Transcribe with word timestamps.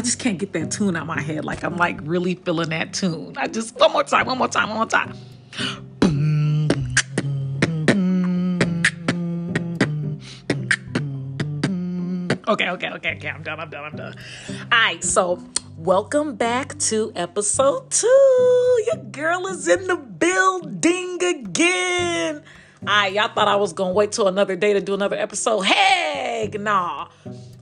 I 0.00 0.02
just 0.02 0.18
can't 0.18 0.38
get 0.38 0.54
that 0.54 0.70
tune 0.70 0.96
out 0.96 1.06
my 1.06 1.20
head. 1.20 1.44
Like 1.44 1.62
I'm 1.62 1.76
like 1.76 1.98
really 2.04 2.34
feeling 2.34 2.70
that 2.70 2.94
tune. 2.94 3.34
I 3.36 3.48
just 3.48 3.78
one 3.78 3.92
more 3.92 4.02
time, 4.02 4.24
one 4.24 4.38
more 4.38 4.48
time, 4.48 4.70
one 4.70 4.78
more 4.78 4.86
time. 4.86 5.14
Okay, 12.48 12.70
okay, 12.70 12.88
okay, 12.88 13.14
okay. 13.16 13.28
I'm 13.28 13.42
done. 13.42 13.60
I'm 13.60 13.68
done. 13.68 13.84
I'm 13.84 13.96
done. 13.96 14.16
All 14.48 14.66
right. 14.70 15.04
So, 15.04 15.38
welcome 15.76 16.34
back 16.34 16.78
to 16.78 17.12
episode 17.14 17.90
two. 17.90 18.84
Your 18.86 19.04
girl 19.10 19.48
is 19.48 19.68
in 19.68 19.86
the 19.86 19.96
building 19.96 21.22
again. 21.22 22.36
All 22.80 22.86
right, 22.86 23.12
y'all 23.12 23.28
thought 23.28 23.48
I 23.48 23.56
was 23.56 23.74
gonna 23.74 23.92
wait 23.92 24.12
till 24.12 24.28
another 24.28 24.56
day 24.56 24.72
to 24.72 24.80
do 24.80 24.94
another 24.94 25.16
episode. 25.16 25.60
Heck, 25.60 26.58
nah. 26.58 27.08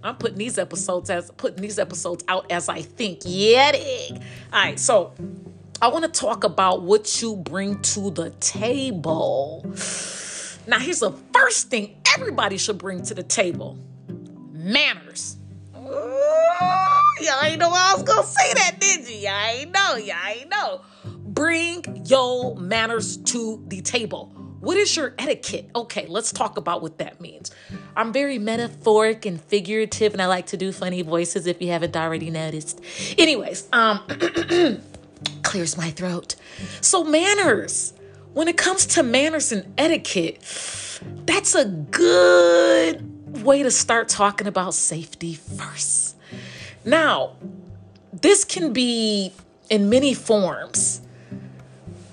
I'm 0.03 0.17
putting 0.17 0.39
these 0.39 0.59
episodes 0.59 1.11
as 1.11 1.31
putting 1.33 1.61
these 1.61 1.79
episodes 1.79 2.25
out 2.29 2.51
as 2.51 2.69
I 2.69 2.83
think. 2.83 3.21
Yeah. 3.25 3.73
All 4.53 4.65
right. 4.65 4.79
So, 4.79 5.13
I 5.81 5.89
want 5.89 6.13
to 6.13 6.21
talk 6.21 6.43
about 6.43 6.83
what 6.83 7.23
you 7.23 7.37
bring 7.37 7.81
to 7.83 8.11
the 8.11 8.31
table. 8.41 9.63
Now, 10.67 10.81
here's 10.81 11.01
the 11.01 11.13
first 11.33 11.71
thing 11.71 12.01
everybody 12.15 12.59
should 12.59 12.79
bring 12.79 13.03
to 13.05 13.15
the 13.15 13.23
table 13.23 13.79
manners. 14.53 15.37
Ooh, 15.77 15.81
y'all 17.21 17.45
ain't 17.45 17.59
know 17.61 17.71
I 17.71 17.95
was 17.95 18.03
gonna 18.03 18.27
say 18.27 18.55
that, 18.55 18.77
did 18.81 19.09
you? 19.09 19.17
Y'all 19.17 19.47
ain't 19.47 19.73
know, 19.73 19.97
y'all 19.97 20.17
ain't 20.29 20.51
know. 20.51 20.81
Bring 21.05 22.03
your 22.07 22.57
manners 22.57 23.17
to 23.19 23.65
the 23.69 23.81
table. 23.81 24.33
What 24.61 24.77
is 24.77 24.97
your 24.97 25.15
etiquette? 25.19 25.71
Okay, 25.75 26.07
let's 26.09 26.33
talk 26.33 26.57
about 26.57 26.83
what 26.83 26.99
that 26.99 27.21
means. 27.21 27.51
I'm 27.97 28.13
very 28.13 28.39
metaphoric 28.39 29.25
and 29.25 29.41
figurative, 29.41 30.13
and 30.13 30.21
I 30.21 30.27
like 30.27 30.47
to 30.47 30.57
do 30.57 30.73
funny 30.73 31.03
voices 31.03 31.47
if 31.47 31.63
you 31.63 31.69
haven't 31.69 31.97
already 31.97 32.31
noticed. 32.31 32.81
Anyways, 33.17 33.69
um, 33.73 34.01
clears 35.43 35.77
my 35.77 35.91
throat. 35.91 36.35
So, 36.81 37.05
manners. 37.05 37.93
When 38.35 38.47
it 38.47 38.57
comes 38.57 38.87
to 38.87 39.03
manners 39.03 39.53
and 39.53 39.73
etiquette, 39.79 40.43
that's 41.25 41.55
a 41.55 41.65
good 41.65 43.43
way 43.43 43.63
to 43.63 43.71
start 43.71 44.09
talking 44.09 44.47
about 44.47 44.75
safety 44.75 45.35
first. 45.35 46.17
Now, 46.85 47.37
this 48.13 48.45
can 48.45 48.73
be 48.73 49.33
in 49.71 49.89
many 49.89 50.15
forms. 50.15 51.01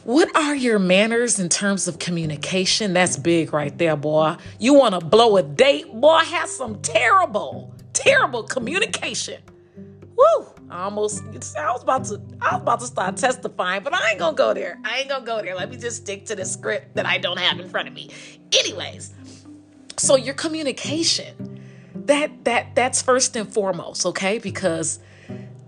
What 0.05 0.35
are 0.35 0.55
your 0.55 0.77
manners 0.77 1.39
in 1.39 1.49
terms 1.49 1.87
of 1.87 1.97
communication? 1.97 2.93
That's 2.93 3.17
big 3.17 3.51
right 3.51 3.75
there, 3.75 3.95
boy. 3.95 4.35
You 4.59 4.75
want 4.75 4.93
to 4.93 5.03
blow 5.03 5.35
a 5.35 5.41
date? 5.41 5.91
Boy, 5.91 6.19
have 6.19 6.47
some 6.47 6.79
terrible, 6.83 7.73
terrible 7.91 8.43
communication. 8.43 9.41
Woo! 10.15 10.45
I 10.69 10.83
almost 10.83 11.23
I 11.57 11.71
was 11.71 11.81
about 11.81 12.05
to 12.05 12.21
I 12.39 12.53
was 12.53 12.61
about 12.61 12.79
to 12.81 12.85
start 12.85 13.17
testifying, 13.17 13.81
but 13.81 13.95
I 13.95 14.11
ain't 14.11 14.19
gonna 14.19 14.37
go 14.37 14.53
there. 14.53 14.79
I 14.85 14.99
ain't 14.99 15.09
gonna 15.09 15.25
go 15.25 15.41
there. 15.41 15.55
Let 15.55 15.71
me 15.71 15.77
just 15.77 16.03
stick 16.03 16.27
to 16.27 16.35
the 16.35 16.45
script 16.45 16.95
that 16.97 17.07
I 17.07 17.17
don't 17.17 17.39
have 17.39 17.59
in 17.59 17.67
front 17.67 17.87
of 17.87 17.95
me. 17.95 18.11
Anyways, 18.59 19.11
so 19.97 20.15
your 20.15 20.35
communication, 20.35 21.63
that 21.95 22.45
that 22.45 22.75
that's 22.75 23.01
first 23.01 23.35
and 23.35 23.51
foremost, 23.51 24.05
okay? 24.05 24.37
Because 24.37 24.99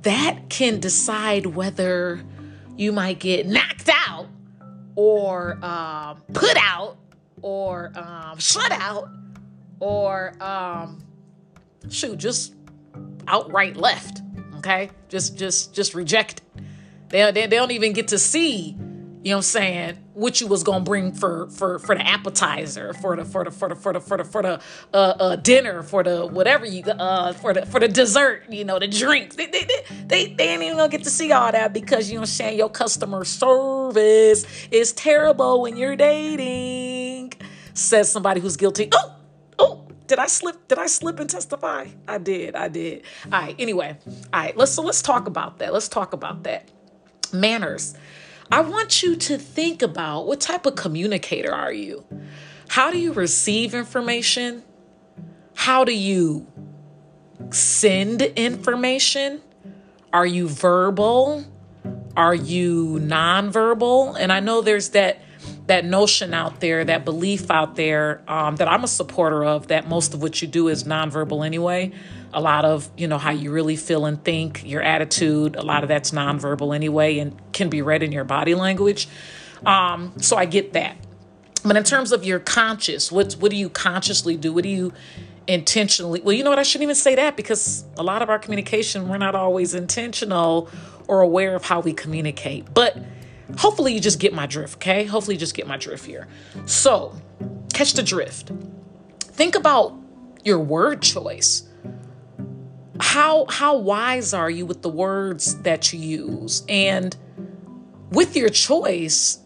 that 0.04 0.50
can 0.50 0.80
decide 0.80 1.48
whether 1.48 2.22
you 2.78 2.92
might 2.92 3.20
get 3.20 3.48
knocked 3.48 3.90
out 3.90 4.17
or 4.98 5.64
um, 5.64 6.22
put 6.34 6.58
out 6.58 6.98
or 7.42 7.94
um, 7.96 8.38
shut 8.40 8.72
out 8.72 9.08
or 9.80 10.34
um, 10.42 11.06
shoot, 11.90 12.18
just 12.18 12.56
outright 13.28 13.78
left. 13.78 14.22
Okay, 14.58 14.90
just 15.08 15.38
just 15.38 15.74
just 15.74 15.94
reject. 15.94 16.42
They, 17.10 17.32
they, 17.32 17.46
they 17.46 17.56
don't 17.56 17.72
even 17.72 17.94
get 17.94 18.10
to 18.10 18.20
see 18.20 18.76
you 19.28 19.32
know 19.32 19.40
what 19.40 19.40
I'm 19.40 19.44
saying, 19.44 19.98
what 20.14 20.40
you 20.40 20.48
was 20.48 20.64
gonna 20.64 20.86
bring 20.86 21.12
for 21.12 21.50
for 21.50 21.80
for 21.80 21.96
the 21.96 22.08
appetizer, 22.08 22.94
for 22.94 23.18
the 23.18 23.26
for 23.26 23.44
the 23.44 23.52
for 23.52 23.68
the 23.68 23.76
for 23.76 23.92
the 23.92 24.00
for 24.00 24.18
the 24.18 24.24
for 24.24 24.42
the 24.42 24.62
uh, 24.94 24.98
uh 24.98 25.36
dinner, 25.36 25.84
for 25.84 26.02
the 26.02 26.26
whatever 26.26 26.66
you 26.66 26.82
uh 26.84 27.34
for 27.34 27.54
the 27.54 27.66
for 27.66 27.82
the 27.82 27.90
dessert, 27.90 28.46
you 28.50 28.64
know, 28.64 28.80
the 28.80 28.88
drinks. 28.88 29.36
They 29.36 29.48
they 29.48 29.66
they, 29.66 29.84
they, 30.06 30.34
they 30.34 30.48
ain't 30.48 30.64
even 30.64 30.78
gonna 30.78 30.88
get 30.88 31.04
to 31.04 31.10
see 31.10 31.34
all 31.34 31.52
that 31.52 31.74
because 31.74 32.10
you 32.10 32.16
know 32.16 32.22
what 32.22 32.30
I'm 32.30 32.36
saying, 32.36 32.58
your 32.58 32.70
customer 32.70 33.26
service 33.26 34.46
is 34.72 34.94
terrible 34.94 35.62
when 35.62 35.76
you're 35.76 35.98
dating. 35.98 37.34
Says 37.74 38.10
somebody 38.10 38.40
who's 38.40 38.56
guilty. 38.56 38.88
Oh, 38.94 39.14
oh, 39.60 39.88
did 40.08 40.20
I 40.20 40.28
slip? 40.28 40.70
Did 40.70 40.80
I 40.80 40.86
slip 40.86 41.20
and 41.20 41.30
testify? 41.30 41.88
I 42.08 42.18
did. 42.18 42.56
I 42.56 42.70
did. 42.70 43.04
All 43.26 43.42
right. 43.42 43.56
Anyway, 43.60 43.98
all 44.08 44.40
right. 44.40 44.56
Let's 44.56 44.72
so 44.72 44.84
let's 44.84 45.02
talk 45.02 45.28
about 45.28 45.60
that. 45.60 45.74
Let's 45.74 45.90
talk 45.90 46.14
about 46.14 46.44
that. 46.44 46.72
Manners. 47.34 47.94
I 48.52 48.62
want 48.62 49.04
you 49.04 49.16
to 49.16 49.38
think 49.38 49.82
about 49.82 50.26
what 50.26 50.40
type 50.40 50.66
of 50.66 50.76
communicator 50.76 51.54
are 51.54 51.74
you? 51.74 52.06
How 52.70 52.92
do 52.92 52.98
you 52.98 53.12
receive 53.12 53.74
information? 53.74 54.64
How 55.54 55.84
do 55.84 55.94
you 55.94 56.48
send 57.50 58.22
information? 58.22 59.42
Are 60.14 60.26
you 60.26 60.48
verbal? 60.48 61.46
Are 62.16 62.36
you 62.36 63.00
nonverbal? 63.02 64.16
And 64.18 64.32
I 64.32 64.40
know 64.40 64.62
there's 64.62 64.90
that 64.90 65.22
that 65.68 65.84
notion 65.84 66.34
out 66.34 66.62
there, 66.62 66.86
that 66.86 67.04
belief 67.04 67.52
out 67.52 67.76
there 67.76 68.22
um, 68.28 68.56
that 68.56 68.70
I'm 68.70 68.86
a 68.86 68.88
supporter 68.88 69.44
of 69.44 69.68
that 69.68 69.88
most 69.88 70.14
of 70.14 70.22
what 70.22 70.42
you 70.42 70.48
do 70.48 70.70
is 70.70 70.86
nonverbal 70.86 71.46
anyway 71.46 71.92
a 72.34 72.42
lot 72.42 72.66
of 72.66 72.90
you 72.98 73.08
know 73.08 73.18
how 73.18 73.32
you 73.32 73.52
really 73.52 73.76
feel 73.76 74.06
and 74.06 74.24
think 74.24 74.64
your 74.66 74.82
attitude 74.82 75.56
a 75.56 75.64
lot 75.64 75.84
of 75.84 75.90
that's 75.90 76.12
nonverbal 76.12 76.76
anyway 76.76 77.20
and 77.20 77.36
can 77.54 77.70
be 77.70 77.82
read 77.82 78.04
in 78.04 78.12
your 78.12 78.24
body 78.24 78.56
language. 78.56 79.08
Um, 79.66 80.14
so 80.18 80.38
i 80.38 80.46
get 80.46 80.74
that. 80.74 80.98
But 81.64 81.76
in 81.76 81.84
terms 81.84 82.12
of 82.12 82.24
your 82.24 82.40
conscious 82.40 83.12
what 83.12 83.34
what 83.34 83.52
do 83.52 83.58
you 83.58 83.70
consciously 83.70 84.38
do? 84.38 84.54
What 84.54 84.64
do 84.64 84.70
you 84.70 84.94
intentionally 85.48 86.22
well 86.22 86.34
you 86.34 86.44
know 86.44 86.50
what? 86.50 86.60
I 86.60 86.64
shouldn't 86.64 86.84
even 86.84 86.96
say 86.96 87.16
that 87.16 87.38
because 87.38 87.86
a 87.98 88.04
lot 88.04 88.22
of 88.22 88.30
our 88.30 88.40
communication 88.40 89.08
we're 89.08 89.18
not 89.18 89.36
always 89.36 89.74
intentional 89.74 90.70
or 91.08 91.22
aware 91.22 91.56
of 91.56 91.64
how 91.64 91.80
we 91.80 91.94
communicate. 91.94 92.74
But 92.74 92.98
hopefully 93.58 93.94
you 93.94 94.00
just 94.00 94.20
get 94.20 94.34
my 94.34 94.46
drift 94.46 94.76
okay? 94.76 95.06
Hopefully 95.06 95.36
you 95.36 95.40
just 95.40 95.56
get 95.56 95.68
my 95.68 95.78
drift 95.78 96.06
here. 96.06 96.28
So 96.66 97.16
catch 97.74 97.94
the 97.94 98.04
drift. 98.04 98.52
Think 99.20 99.56
about 99.56 99.98
your 100.44 100.60
word 100.60 101.02
choice 101.02 101.64
how 103.00 103.46
how 103.50 103.78
wise 103.78 104.34
are 104.34 104.50
you 104.50 104.66
with 104.66 104.82
the 104.82 104.90
words 104.90 105.56
that 105.62 105.94
you 105.94 106.00
use? 106.00 106.64
And 106.68 107.16
with 108.12 108.36
your 108.36 108.50
choice 108.50 109.40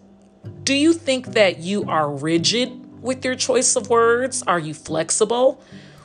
do 0.63 0.73
you 0.73 0.93
think 0.93 1.27
that 1.33 1.59
you 1.59 1.83
are 1.89 2.09
rigid 2.09 2.71
with 3.01 3.25
your 3.25 3.35
choice 3.35 3.75
of 3.75 3.89
words? 3.89 4.43
Are 4.43 4.59
you 4.59 4.73
flexible? 4.73 5.61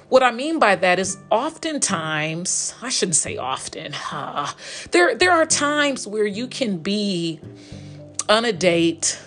What 0.09 0.23
i 0.23 0.31
mean 0.31 0.59
by 0.59 0.77
that 0.77 0.99
is 1.01 1.17
oftentimes 1.31 2.75
i 2.81 2.89
shouldn't 2.89 3.17
say 3.17 3.37
often 3.37 3.93
huh, 3.93 4.53
there 4.93 5.17
there 5.17 5.33
are 5.33 5.45
times 5.45 6.07
where 6.07 6.27
you 6.27 6.47
can 6.47 6.79
be 6.79 7.41
on 8.29 8.45
a 8.45 8.53
date 8.53 9.19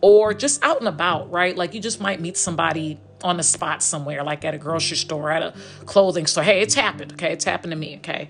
or 0.00 0.32
just 0.32 0.62
out 0.62 0.78
and 0.78 0.88
about 0.88 1.30
right? 1.30 1.56
Like 1.56 1.74
you 1.74 1.80
just 1.80 2.00
might 2.00 2.20
meet 2.20 2.36
somebody 2.36 2.98
on 3.22 3.36
the 3.36 3.42
spot 3.42 3.82
somewhere, 3.82 4.22
like 4.22 4.44
at 4.44 4.54
a 4.54 4.58
grocery 4.58 4.96
store, 4.96 5.30
at 5.30 5.42
a 5.42 5.54
clothing 5.86 6.26
store. 6.26 6.44
Hey, 6.44 6.60
it's 6.60 6.74
happened. 6.74 7.12
Okay, 7.12 7.32
it's 7.32 7.44
happened 7.44 7.72
to 7.72 7.76
me. 7.76 7.96
Okay, 7.98 8.28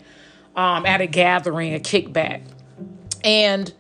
um, 0.57 0.87
at 0.87 1.01
a 1.01 1.07
gathering, 1.07 1.75
a 1.75 1.79
kickback, 1.79 2.43
and 3.25 3.73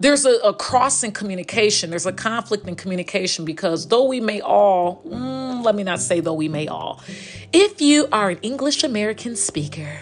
there's 0.00 0.24
a, 0.24 0.34
a 0.44 0.54
cross 0.54 1.02
in 1.02 1.12
communication. 1.12 1.90
There's 1.90 2.06
a 2.06 2.12
conflict 2.12 2.66
in 2.68 2.76
communication 2.76 3.44
because 3.44 3.88
though 3.88 4.04
we 4.04 4.20
may 4.20 4.40
all, 4.40 5.02
mm, 5.04 5.64
let 5.64 5.74
me 5.74 5.82
not 5.82 6.00
say 6.00 6.20
though 6.20 6.34
we 6.34 6.48
may 6.48 6.68
all, 6.68 7.02
if 7.52 7.80
you 7.80 8.08
are 8.12 8.30
an 8.30 8.38
English 8.42 8.84
American 8.84 9.34
speaker, 9.34 9.98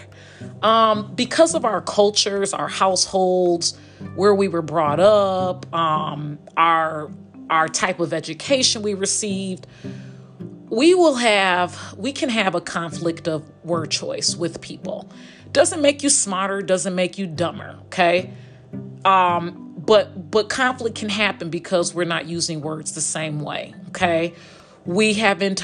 um, 0.61 1.13
because 1.15 1.55
of 1.55 1.65
our 1.65 1.81
cultures, 1.81 2.53
our 2.53 2.67
households, 2.67 3.77
where 4.15 4.35
we 4.35 4.47
were 4.47 4.61
brought 4.61 4.99
up, 4.99 5.71
um, 5.73 6.37
our 6.55 7.09
our 7.49 7.69
type 7.69 8.01
of 8.01 8.13
education 8.13 8.81
we 8.81 8.93
received, 8.93 9.67
we 10.69 10.93
will 10.93 11.15
have 11.15 11.95
we 11.97 12.11
can 12.11 12.29
have 12.29 12.55
a 12.55 12.61
conflict 12.61 13.27
of 13.27 13.49
word 13.63 13.91
choice 13.91 14.35
with 14.35 14.61
people. 14.61 15.09
Doesn't 15.51 15.81
make 15.81 16.03
you 16.03 16.09
smarter 16.09 16.61
doesn't 16.61 16.95
make 16.95 17.17
you 17.17 17.27
dumber 17.27 17.79
okay? 17.85 18.31
Um 19.05 19.73
but 19.77 20.29
but 20.29 20.49
conflict 20.49 20.97
can 20.97 21.09
happen 21.09 21.49
because 21.49 21.93
we're 21.93 22.05
not 22.05 22.27
using 22.27 22.61
words 22.61 22.93
the 22.93 23.01
same 23.01 23.39
way 23.39 23.73
okay? 23.89 24.33
We 24.85 25.13
haven't 25.13 25.63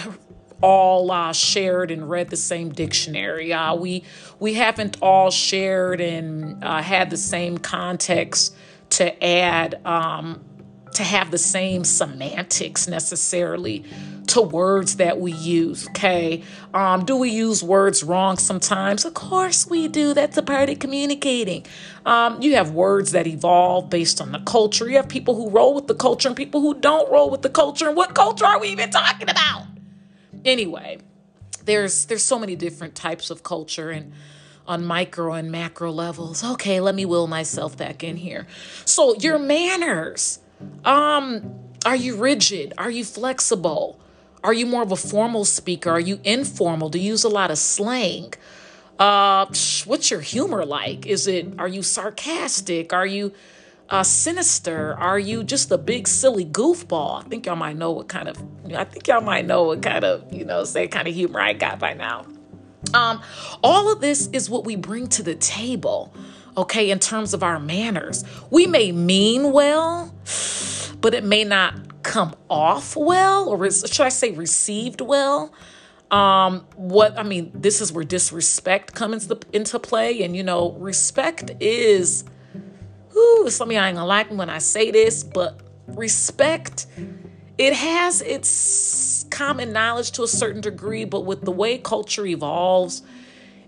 all 0.62 1.12
uh, 1.12 1.34
shared 1.34 1.92
and 1.92 2.10
read 2.10 2.30
the 2.30 2.38
same 2.38 2.72
dictionary 2.72 3.52
uh, 3.52 3.76
we 3.76 4.06
we 4.40 4.54
haven't 4.54 4.98
all 5.02 5.30
shared 5.30 6.00
and 6.00 6.64
uh, 6.64 6.82
had 6.82 7.10
the 7.10 7.18
same 7.18 7.58
context 7.58 8.56
to 8.90 9.24
add 9.24 9.86
um, 9.86 10.42
to 10.94 11.04
have 11.04 11.32
the 11.32 11.38
same 11.38 11.84
semantics 11.84 12.88
necessarily 12.88 13.84
to 14.28 14.42
words 14.42 14.98
that 14.98 15.20
we 15.20 15.32
use. 15.32 15.88
Okay. 15.90 16.44
Um, 16.74 17.06
do 17.06 17.16
we 17.16 17.30
use 17.30 17.64
words 17.64 18.04
wrong 18.04 18.38
sometimes? 18.38 19.06
Of 19.06 19.14
course 19.14 19.68
we 19.68 19.88
do. 19.88 20.14
That's 20.14 20.38
a 20.38 20.42
part 20.42 20.70
of 20.70 20.80
communicating. 20.80 21.66
Um, 22.06 22.42
you 22.42 22.56
have 22.56 22.72
words 22.72 23.12
that 23.12 23.28
evolve 23.28 23.90
based 23.90 24.22
on 24.22 24.32
the 24.32 24.40
culture. 24.40 24.90
You 24.90 24.98
have 24.98 25.10
people 25.10 25.36
who 25.36 25.50
roll 25.50 25.74
with 25.74 25.88
the 25.88 25.96
culture 25.96 26.28
and 26.28 26.38
people 26.38 26.62
who 26.62 26.74
don't 26.74 27.12
roll 27.12 27.30
with 27.30 27.42
the 27.42 27.50
culture. 27.50 27.88
And 27.88 27.98
what 27.98 28.16
culture 28.16 28.46
are 28.46 28.60
we 28.60 28.70
even 28.70 28.90
talking 28.90 29.30
about? 29.30 29.66
Anyway, 30.46 31.00
there's 31.66 32.06
there's 32.06 32.24
so 32.24 32.40
many 32.40 32.56
different 32.56 32.96
types 32.96 33.30
of 33.30 33.44
culture 33.44 33.90
and 33.90 34.14
on 34.66 34.86
micro 34.86 35.34
and 35.34 35.52
macro 35.52 35.92
levels. 35.92 36.44
Okay, 36.44 36.80
let 36.80 36.96
me 36.96 37.06
will 37.06 37.28
myself 37.28 37.78
back 37.78 38.04
in 38.04 38.18
here. 38.18 38.48
So 38.86 39.16
your 39.16 39.38
manners. 39.40 40.40
Um, 40.86 41.60
are 41.86 41.96
you 41.96 42.16
rigid? 42.16 42.74
Are 42.78 42.90
you 42.90 43.04
flexible? 43.04 44.00
Are 44.44 44.54
you 44.54 44.66
more 44.66 44.84
of 44.84 44.92
a 44.92 44.98
formal 44.98 45.46
speaker? 45.46 45.90
Are 45.90 46.00
you 46.00 46.20
informal? 46.24 46.90
Do 46.90 47.00
you 47.00 47.12
use 47.12 47.24
a 47.24 47.30
lot 47.30 47.50
of 47.50 47.58
slang? 47.58 48.34
Uh, 49.00 49.46
what's 49.86 50.12
your 50.12 50.20
humor 50.20 50.66
like? 50.66 51.06
Is 51.06 51.28
it, 51.28 51.48
are 51.58 51.68
you 51.68 51.82
sarcastic? 51.82 52.94
Are 52.94 53.06
you 53.06 53.32
uh, 53.90 54.04
sinister? 54.04 54.96
Are 54.96 55.18
you 55.18 55.44
just 55.44 55.72
a 55.72 55.78
big 55.78 56.08
silly 56.08 56.46
goofball? 56.46 57.24
I 57.24 57.28
think 57.28 57.46
y'all 57.46 57.56
might 57.56 57.78
know 57.78 57.92
what 57.92 58.10
kind 58.10 58.28
of, 58.28 58.38
I 58.76 58.84
think 58.84 59.08
y'all 59.08 59.22
might 59.22 59.46
know 59.46 59.64
what 59.64 59.82
kind 59.82 60.04
of, 60.04 60.32
you 60.32 60.46
know, 60.46 60.64
say 60.66 60.88
kind 60.88 61.08
of 61.08 61.14
humor 61.14 61.40
I 61.40 61.54
got 61.54 61.80
by 61.80 61.94
now. 61.94 62.26
Um, 62.94 63.22
all 63.64 63.92
of 63.92 64.02
this 64.02 64.28
is 64.28 64.50
what 64.50 64.66
we 64.66 64.76
bring 64.76 65.08
to 65.10 65.24
the 65.24 65.36
table, 65.36 66.14
okay, 66.58 66.90
in 66.90 67.00
terms 67.00 67.34
of 67.34 67.44
our 67.44 67.60
manners. 67.60 68.24
We 68.50 68.68
may 68.68 68.92
mean 68.92 69.52
well, 69.52 70.14
but 71.02 71.14
it 71.14 71.24
may 71.24 71.44
not 71.44 72.04
come 72.04 72.36
off 72.50 72.96
well, 72.96 73.50
or 73.50 73.72
should 73.72 74.06
I 74.06 74.10
say 74.10 74.32
received 74.32 75.02
well. 75.02 75.54
Um, 76.12 76.66
what 76.76 77.18
I 77.18 77.24
mean, 77.24 77.52
this 77.56 77.82
is 77.82 77.92
where 77.92 78.04
disrespect 78.04 78.94
comes 78.94 79.32
into 79.52 79.80
play, 79.80 80.22
and 80.24 80.36
you 80.36 80.44
know, 80.44 80.74
respect 80.74 81.52
is. 81.60 82.24
Ooh, 83.16 83.48
some 83.50 83.70
of 83.70 83.74
y'all 83.76 83.84
ain't 83.84 83.96
gonna 83.96 84.08
like 84.08 84.32
me 84.32 84.38
when 84.38 84.50
I 84.50 84.58
say 84.58 84.90
this, 84.90 85.24
but 85.24 85.60
respect, 85.88 86.88
it 87.60 87.74
has 87.74 88.22
its 88.22 89.26
common 89.30 89.72
knowledge 89.72 90.12
to 90.14 90.24
a 90.24 90.28
certain 90.28 90.62
degree, 90.62 91.06
but 91.06 91.22
with 91.22 91.42
the 91.42 91.52
way 91.52 91.78
culture 91.78 92.26
evolves, 92.26 93.04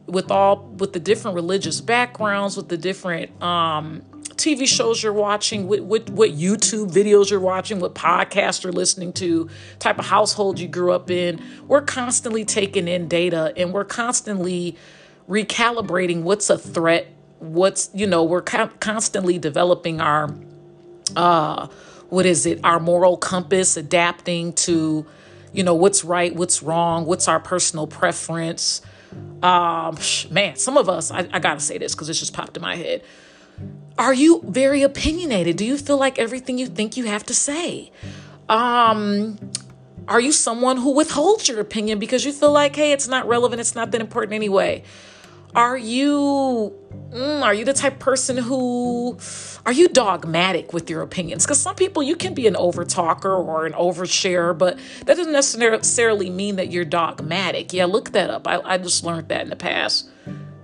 with 0.07 0.31
all 0.31 0.67
with 0.77 0.93
the 0.93 0.99
different 0.99 1.35
religious 1.35 1.81
backgrounds, 1.81 2.57
with 2.57 2.69
the 2.69 2.77
different 2.77 3.41
um 3.41 4.03
TV 4.35 4.67
shows 4.67 5.01
you're 5.01 5.13
watching, 5.13 5.67
what, 5.67 5.81
what, 5.83 6.09
what 6.09 6.31
YouTube 6.31 6.91
videos 6.91 7.29
you're 7.29 7.39
watching, 7.39 7.79
what 7.79 7.95
podcasts 7.95 8.63
you're 8.63 8.73
listening 8.73 9.13
to, 9.13 9.49
type 9.79 9.97
of 9.97 10.05
household 10.05 10.59
you 10.59 10.67
grew 10.67 10.91
up 10.91 11.09
in. 11.09 11.41
We're 11.67 11.81
constantly 11.81 12.43
taking 12.43 12.87
in 12.87 13.07
data 13.07 13.53
and 13.55 13.73
we're 13.73 13.85
constantly 13.85 14.77
recalibrating 15.29 16.23
what's 16.23 16.49
a 16.49 16.57
threat, 16.57 17.07
what's, 17.39 17.89
you 17.93 18.07
know, 18.07 18.23
we're 18.23 18.41
co- 18.41 18.69
constantly 18.79 19.39
developing 19.39 20.01
our, 20.01 20.35
uh, 21.15 21.67
what 22.09 22.25
is 22.25 22.45
it, 22.45 22.59
our 22.63 22.79
moral 22.79 23.17
compass, 23.17 23.77
adapting 23.77 24.53
to, 24.53 25.05
you 25.53 25.63
know, 25.63 25.75
what's 25.75 26.03
right, 26.03 26.35
what's 26.35 26.61
wrong, 26.61 27.05
what's 27.05 27.27
our 27.27 27.39
personal 27.39 27.87
preference. 27.87 28.81
Um, 29.43 29.97
man, 30.31 30.55
some 30.55 30.77
of 30.77 30.89
us, 30.89 31.11
I, 31.11 31.27
I 31.31 31.39
gotta 31.39 31.59
say 31.59 31.77
this 31.77 31.93
because 31.93 32.09
it 32.09 32.13
just 32.13 32.33
popped 32.33 32.57
in 32.57 32.63
my 32.63 32.75
head 32.75 33.03
are 33.97 34.13
you 34.13 34.41
very 34.45 34.81
opinionated? 34.81 35.55
Do 35.55 35.65
you 35.65 35.77
feel 35.77 35.97
like 35.97 36.19
everything 36.19 36.57
you 36.57 36.67
think 36.67 36.97
you 36.97 37.05
have 37.05 37.25
to 37.27 37.33
say? 37.33 37.91
Um, 38.49 39.37
are 40.07 40.19
you 40.19 40.31
someone 40.31 40.77
who 40.77 40.91
withholds 40.91 41.47
your 41.47 41.59
opinion 41.59 41.97
because 41.97 42.25
you 42.25 42.33
feel 42.33 42.51
like, 42.51 42.75
hey, 42.75 42.91
it's 42.91 43.07
not 43.07 43.27
relevant, 43.27 43.61
it's 43.61 43.73
not 43.73 43.91
that 43.91 44.01
important 44.01 44.33
anyway? 44.33 44.83
Are 45.55 45.77
you 45.77 46.73
mm, 47.11 47.41
are 47.41 47.53
you 47.53 47.65
the 47.65 47.73
type 47.73 47.99
person 47.99 48.37
who 48.37 49.17
are 49.65 49.71
you 49.71 49.87
dogmatic 49.87 50.73
with 50.73 50.89
your 50.89 51.01
opinions? 51.01 51.45
Because 51.45 51.61
some 51.61 51.75
people 51.75 52.03
you 52.03 52.15
can 52.15 52.33
be 52.33 52.45
an 52.47 52.55
overtalker 52.55 53.25
or 53.37 53.65
an 53.65 53.73
oversharer, 53.73 54.57
but 54.57 54.77
that 55.05 55.17
doesn't 55.17 55.33
necessarily 55.33 56.29
mean 56.29 56.57
that 56.57 56.71
you're 56.71 56.85
dogmatic. 56.85 57.73
Yeah, 57.73 57.85
look 57.85 58.11
that 58.11 58.29
up. 58.29 58.47
I, 58.47 58.59
I 58.59 58.77
just 58.77 59.03
learned 59.03 59.29
that 59.29 59.41
in 59.41 59.49
the 59.49 59.55
past. 59.55 60.09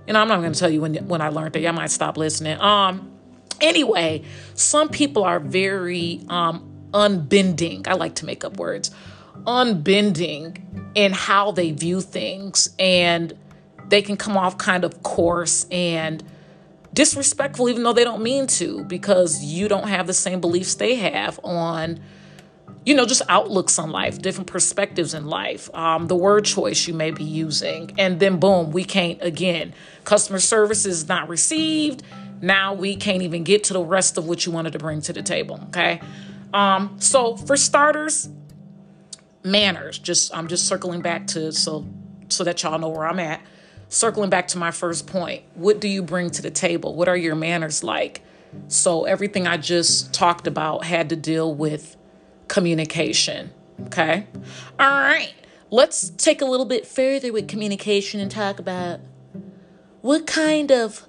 Know, 0.08 0.20
I'm 0.20 0.28
not 0.28 0.40
going 0.40 0.52
to 0.52 0.58
tell 0.58 0.68
you 0.68 0.82
when 0.82 0.94
when 1.08 1.22
I 1.22 1.30
learned 1.30 1.54
that. 1.54 1.66
I 1.66 1.70
might 1.70 1.90
stop 1.90 2.18
listening. 2.18 2.60
Um, 2.60 3.12
Anyway, 3.62 4.24
some 4.54 4.88
people 4.88 5.22
are 5.22 5.38
very 5.38 6.20
um, 6.28 6.68
unbending. 6.92 7.86
I 7.86 7.94
like 7.94 8.16
to 8.16 8.26
make 8.26 8.44
up 8.44 8.56
words. 8.56 8.90
Unbending 9.46 10.90
in 10.94 11.12
how 11.12 11.52
they 11.52 11.70
view 11.70 12.00
things, 12.00 12.74
and 12.78 13.32
they 13.92 14.02
can 14.02 14.16
come 14.16 14.36
off 14.36 14.58
kind 14.58 14.84
of 14.84 15.02
coarse 15.02 15.66
and 15.70 16.22
disrespectful, 16.92 17.68
even 17.68 17.82
though 17.82 17.92
they 17.92 18.04
don't 18.04 18.22
mean 18.22 18.46
to, 18.46 18.84
because 18.84 19.44
you 19.44 19.68
don't 19.68 19.88
have 19.88 20.06
the 20.06 20.14
same 20.14 20.40
beliefs 20.40 20.74
they 20.74 20.96
have 20.96 21.38
on 21.44 22.00
you 22.84 22.96
know, 22.96 23.06
just 23.06 23.22
outlooks 23.28 23.78
on 23.78 23.90
life, 23.90 24.20
different 24.20 24.48
perspectives 24.48 25.14
in 25.14 25.26
life, 25.28 25.72
um, 25.72 26.08
the 26.08 26.16
word 26.16 26.44
choice 26.44 26.88
you 26.88 26.92
may 26.92 27.12
be 27.12 27.22
using. 27.22 27.92
And 27.96 28.18
then, 28.18 28.40
boom, 28.40 28.72
we 28.72 28.82
can't, 28.82 29.22
again, 29.22 29.72
customer 30.02 30.40
service 30.40 30.84
is 30.84 31.06
not 31.06 31.28
received 31.28 32.02
now 32.42 32.74
we 32.74 32.96
can't 32.96 33.22
even 33.22 33.44
get 33.44 33.64
to 33.64 33.72
the 33.72 33.82
rest 33.82 34.18
of 34.18 34.26
what 34.26 34.44
you 34.44 34.52
wanted 34.52 34.72
to 34.72 34.78
bring 34.80 35.00
to 35.02 35.12
the 35.12 35.22
table. 35.22 35.60
Okay. 35.68 36.00
Um, 36.52 36.96
so 36.98 37.36
for 37.36 37.56
starters, 37.56 38.28
manners. 39.44 39.98
Just 39.98 40.36
I'm 40.36 40.48
just 40.48 40.66
circling 40.66 41.00
back 41.00 41.28
to 41.28 41.52
so 41.52 41.86
so 42.28 42.44
that 42.44 42.62
y'all 42.62 42.78
know 42.78 42.88
where 42.88 43.06
I'm 43.06 43.20
at. 43.20 43.40
Circling 43.92 44.30
back 44.30 44.48
to 44.48 44.58
my 44.58 44.70
first 44.70 45.06
point. 45.06 45.42
What 45.52 45.78
do 45.78 45.86
you 45.86 46.02
bring 46.02 46.30
to 46.30 46.40
the 46.40 46.50
table? 46.50 46.94
What 46.94 47.08
are 47.08 47.16
your 47.16 47.34
manners 47.34 47.84
like? 47.84 48.22
So 48.68 49.04
everything 49.04 49.46
I 49.46 49.58
just 49.58 50.14
talked 50.14 50.46
about 50.46 50.84
had 50.84 51.10
to 51.10 51.16
deal 51.16 51.54
with 51.54 51.98
communication. 52.48 53.52
Okay. 53.88 54.26
All 54.80 54.88
right. 54.88 55.34
Let's 55.70 56.08
take 56.08 56.40
a 56.40 56.46
little 56.46 56.64
bit 56.64 56.86
further 56.86 57.34
with 57.34 57.48
communication 57.48 58.18
and 58.18 58.30
talk 58.30 58.58
about 58.58 59.00
what 60.00 60.26
kind 60.26 60.72
of 60.72 61.06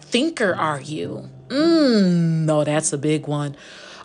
thinker 0.00 0.54
are 0.54 0.80
you? 0.80 1.28
Mmm, 1.48 2.44
no, 2.44 2.62
that's 2.62 2.92
a 2.92 2.98
big 2.98 3.26
one. 3.26 3.56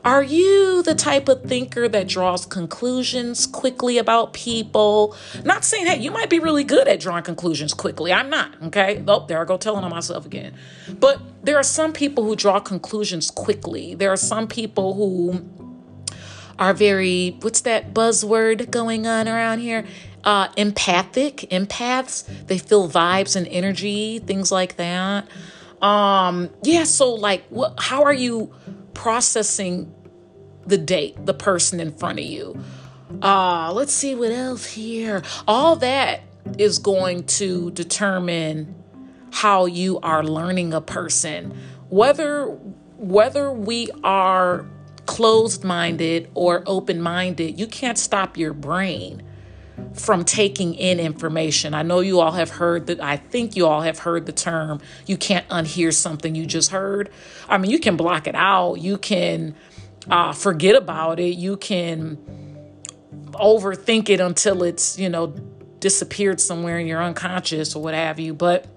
Are 0.03 0.23
you 0.23 0.81
the 0.81 0.95
type 0.95 1.27
of 1.27 1.43
thinker 1.43 1.89
that 1.89 2.07
draws 2.07 2.45
conclusions 2.45 3.45
quickly 3.45 3.97
about 3.97 4.33
people? 4.33 5.15
Not 5.43 5.65
saying, 5.65 5.87
hey, 5.87 5.99
you 5.99 6.11
might 6.11 6.29
be 6.29 6.39
really 6.39 6.63
good 6.63 6.87
at 6.87 6.99
drawing 6.99 7.23
conclusions 7.23 7.73
quickly. 7.73 8.13
I'm 8.13 8.29
not, 8.29 8.61
okay? 8.63 9.03
Oh, 9.07 9.25
there 9.25 9.41
I 9.41 9.45
go 9.45 9.57
telling 9.57 9.83
on 9.83 9.89
myself 9.89 10.25
again. 10.25 10.53
But 10.87 11.21
there 11.43 11.57
are 11.57 11.63
some 11.63 11.91
people 11.91 12.23
who 12.23 12.35
draw 12.35 12.59
conclusions 12.59 13.29
quickly. 13.29 13.93
There 13.93 14.11
are 14.11 14.17
some 14.17 14.47
people 14.47 14.93
who 14.93 15.45
are 16.57 16.73
very, 16.73 17.37
what's 17.41 17.61
that 17.61 17.93
buzzword 17.93 18.71
going 18.71 19.05
on 19.05 19.27
around 19.27 19.59
here? 19.59 19.85
Uh, 20.23 20.49
empathic, 20.57 21.47
empaths. 21.51 22.25
They 22.47 22.57
feel 22.57 22.89
vibes 22.89 23.35
and 23.35 23.47
energy, 23.47 24.19
things 24.19 24.51
like 24.51 24.75
that. 24.77 25.27
Um, 25.81 26.49
yeah, 26.63 26.83
so 26.83 27.13
like 27.13 27.45
what 27.47 27.79
how 27.79 28.03
are 28.03 28.13
you 28.13 28.53
processing 28.99 29.95
the 30.67 30.77
date, 30.77 31.25
the 31.25 31.33
person 31.33 31.79
in 31.79 31.89
front 31.89 32.19
of 32.19 32.25
you? 32.25 32.61
Uh, 33.21 33.71
let's 33.73 33.93
see 33.93 34.13
what 34.13 34.29
else 34.29 34.65
here. 34.65 35.23
All 35.47 35.77
that 35.77 36.19
is 36.57 36.79
going 36.79 37.23
to 37.23 37.71
determine 37.71 38.75
how 39.31 39.67
you 39.67 40.01
are 40.01 40.21
learning 40.21 40.73
a 40.73 40.81
person. 40.81 41.57
Whether 41.87 42.47
whether 42.97 43.49
we 43.49 43.89
are 44.03 44.65
closed 45.05 45.63
minded 45.63 46.29
or 46.33 46.61
open 46.65 47.01
minded, 47.01 47.57
you 47.57 47.67
can't 47.67 47.97
stop 47.97 48.35
your 48.35 48.51
brain 48.51 49.23
from 49.93 50.23
taking 50.23 50.73
in 50.75 50.99
information. 50.99 51.73
I 51.73 51.83
know 51.83 51.99
you 51.99 52.19
all 52.19 52.31
have 52.31 52.49
heard 52.49 52.87
that, 52.87 52.99
I 53.01 53.17
think 53.17 53.55
you 53.55 53.65
all 53.67 53.81
have 53.81 53.99
heard 53.99 54.25
the 54.25 54.31
term, 54.31 54.81
you 55.05 55.17
can't 55.17 55.47
unhear 55.49 55.93
something 55.93 56.35
you 56.35 56.45
just 56.45 56.71
heard. 56.71 57.09
I 57.47 57.57
mean, 57.57 57.71
you 57.71 57.79
can 57.79 57.97
block 57.97 58.27
it 58.27 58.35
out, 58.35 58.75
you 58.75 58.97
can 58.97 59.55
uh, 60.09 60.33
forget 60.33 60.75
about 60.75 61.19
it, 61.19 61.35
you 61.35 61.57
can 61.57 62.17
overthink 63.31 64.09
it 64.09 64.19
until 64.19 64.63
it's, 64.63 64.97
you 64.97 65.09
know, 65.09 65.27
disappeared 65.79 66.41
somewhere 66.41 66.79
in 66.79 66.87
your 66.87 67.01
unconscious 67.01 67.75
or 67.75 67.81
what 67.81 67.93
have 67.93 68.19
you. 68.19 68.33
But, 68.33 68.67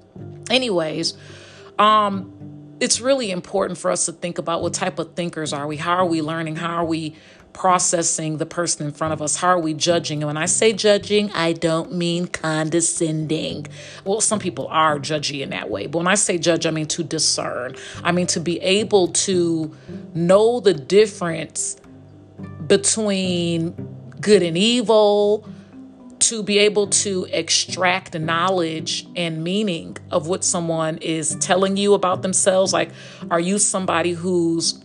anyways, 0.51 1.15
um, 1.79 2.33
it's 2.81 3.01
really 3.01 3.31
important 3.31 3.79
for 3.79 3.91
us 3.91 4.07
to 4.07 4.13
think 4.13 4.39
about 4.39 4.63
what 4.63 4.75
type 4.75 4.99
of 4.99 5.15
thinkers 5.15 5.53
are 5.53 5.67
we? 5.67 5.77
How 5.77 5.95
are 5.95 6.07
we 6.07 6.21
learning? 6.21 6.57
How 6.57 6.77
are 6.77 6.85
we 6.85 7.15
processing 7.53 8.39
the 8.39 8.47
person 8.47 8.87
in 8.87 8.93
front 8.93 9.13
of 9.13 9.23
us? 9.23 9.37
How 9.37 9.49
are 9.49 9.59
we 9.59 9.75
judging? 9.75 10.23
And 10.23 10.29
when 10.29 10.37
I 10.37 10.47
say 10.47 10.73
judging, 10.73 11.31
I 11.33 11.53
don't 11.53 11.93
mean 11.93 12.27
condescending. 12.27 13.67
Well, 14.05 14.21
some 14.21 14.39
people 14.39 14.67
are 14.69 14.99
judgy 14.99 15.41
in 15.43 15.51
that 15.51 15.71
way. 15.71 15.87
But 15.87 15.99
when 15.99 16.09
I 16.09 16.15
say 16.15 16.39
judge, 16.39 16.67
I 16.67 16.71
mean 16.71 16.87
to 16.89 17.05
discern. 17.05 17.77
I 18.03 18.13
mean 18.13 18.27
to 18.29 18.41
be 18.41 18.61
able 18.61 19.09
to 19.09 19.75
know 20.15 20.61
the 20.61 20.75
difference 20.75 21.77
between 22.67 23.71
good 24.21 24.43
and 24.43 24.57
evil, 24.57 25.49
to 26.21 26.43
be 26.43 26.59
able 26.59 26.87
to 26.87 27.27
extract 27.31 28.19
knowledge 28.19 29.07
and 29.17 29.43
meaning 29.43 29.97
of 30.11 30.29
what 30.29 30.45
someone 30.45 30.99
is 30.99 31.35
telling 31.37 31.77
you 31.77 31.95
about 31.95 32.23
themselves. 32.23 32.73
Like, 32.73 32.91
are 33.31 33.41
you 33.41 33.59
somebody 33.59 34.13
who's 34.13 34.83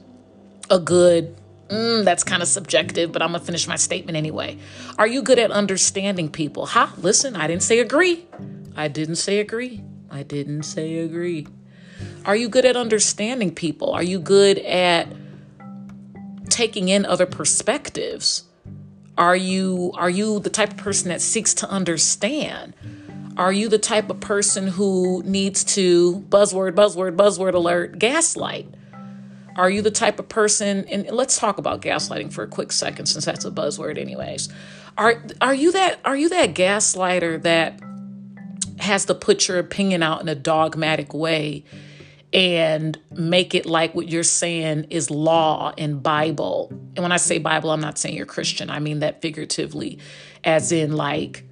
a 0.70 0.80
good 0.80 1.36
Mm, 1.68 2.06
that's 2.06 2.24
kind 2.24 2.42
of 2.42 2.48
subjective, 2.48 3.12
but 3.12 3.22
I'm 3.22 3.30
going 3.30 3.40
to 3.40 3.46
finish 3.46 3.68
my 3.68 3.76
statement 3.76 4.18
anyway. 4.18 4.58
Are 4.98 5.08
you 5.08 5.22
good 5.22 5.40
at 5.40 5.52
understanding 5.52 6.30
people? 6.30 6.66
Ha, 6.68 6.94
listen, 6.98 7.36
I 7.36 7.48
didn't 7.48 7.64
say 7.64 7.80
agree. 7.80 8.26
I 8.76 8.88
didn't 8.88 9.18
say 9.18 9.40
agree. 9.40 9.84
I 10.10 10.24
didn't 10.24 10.64
say 10.64 11.00
agree. 11.00 11.48
Are 12.26 12.36
you 12.36 12.48
good 12.48 12.66
at 12.66 12.76
understanding 12.76 13.54
people? 13.54 13.92
Are 13.92 14.04
you 14.04 14.20
good 14.20 14.60
at 14.60 15.08
taking 16.50 16.90
in 16.90 17.06
other 17.06 17.26
perspectives? 17.26 18.44
Are 19.18 19.36
you 19.36 19.92
are 19.96 20.10
you 20.10 20.40
the 20.40 20.50
type 20.50 20.72
of 20.72 20.78
person 20.78 21.10
that 21.10 21.22
seeks 21.22 21.54
to 21.56 21.70
understand? 21.70 22.76
Are 23.36 23.52
you 23.52 23.68
the 23.68 23.78
type 23.78 24.10
of 24.10 24.20
person 24.20 24.68
who 24.68 25.22
needs 25.26 25.64
to 25.76 26.26
buzzword 26.30 26.72
buzzword 26.72 27.16
buzzword 27.16 27.54
alert 27.54 28.00
gaslight? 28.00 28.68
Are 29.58 29.70
you 29.70 29.82
the 29.82 29.92
type 29.92 30.20
of 30.20 30.30
person 30.30 30.88
and 30.88 31.10
let's 31.10 31.38
talk 31.38 31.58
about 31.58 31.82
gaslighting 31.82 32.32
for 32.32 32.44
a 32.44 32.48
quick 32.48 32.72
second 32.72 33.08
since 33.08 33.26
that's 33.26 33.44
a 33.44 33.52
buzzword 33.52 33.98
anyways. 33.98 34.50
Are 34.98 35.24
are 35.42 35.54
you 35.54 35.72
that 35.72 36.00
are 36.06 36.16
you 36.16 36.30
that 36.30 36.54
gaslighter 36.54 37.42
that 37.42 37.80
has 38.80 39.06
to 39.06 39.16
put 39.16 39.48
your 39.48 39.58
opinion 39.58 40.04
out 40.04 40.22
in 40.22 40.30
a 40.30 40.36
dogmatic 40.36 41.14
way 41.14 41.66
and 42.34 43.00
make 43.12 43.56
it 43.56 43.66
like 43.66 43.96
what 43.96 44.10
you're 44.10 44.24
saying 44.24 44.86
is 44.90 45.10
law 45.10 45.74
and 45.78 46.04
Bible. 46.04 46.68
And 46.96 47.00
when 47.00 47.12
I 47.12 47.18
say 47.18 47.38
Bible, 47.38 47.72
I'm 47.72 47.80
not 47.80 47.98
saying 47.98 48.16
you're 48.16 48.26
Christian. 48.26 48.70
I 48.70 48.80
mean 48.80 49.00
that 49.00 49.22
figuratively, 49.22 50.00
as 50.44 50.72
in 50.72 50.94
like 50.94 51.44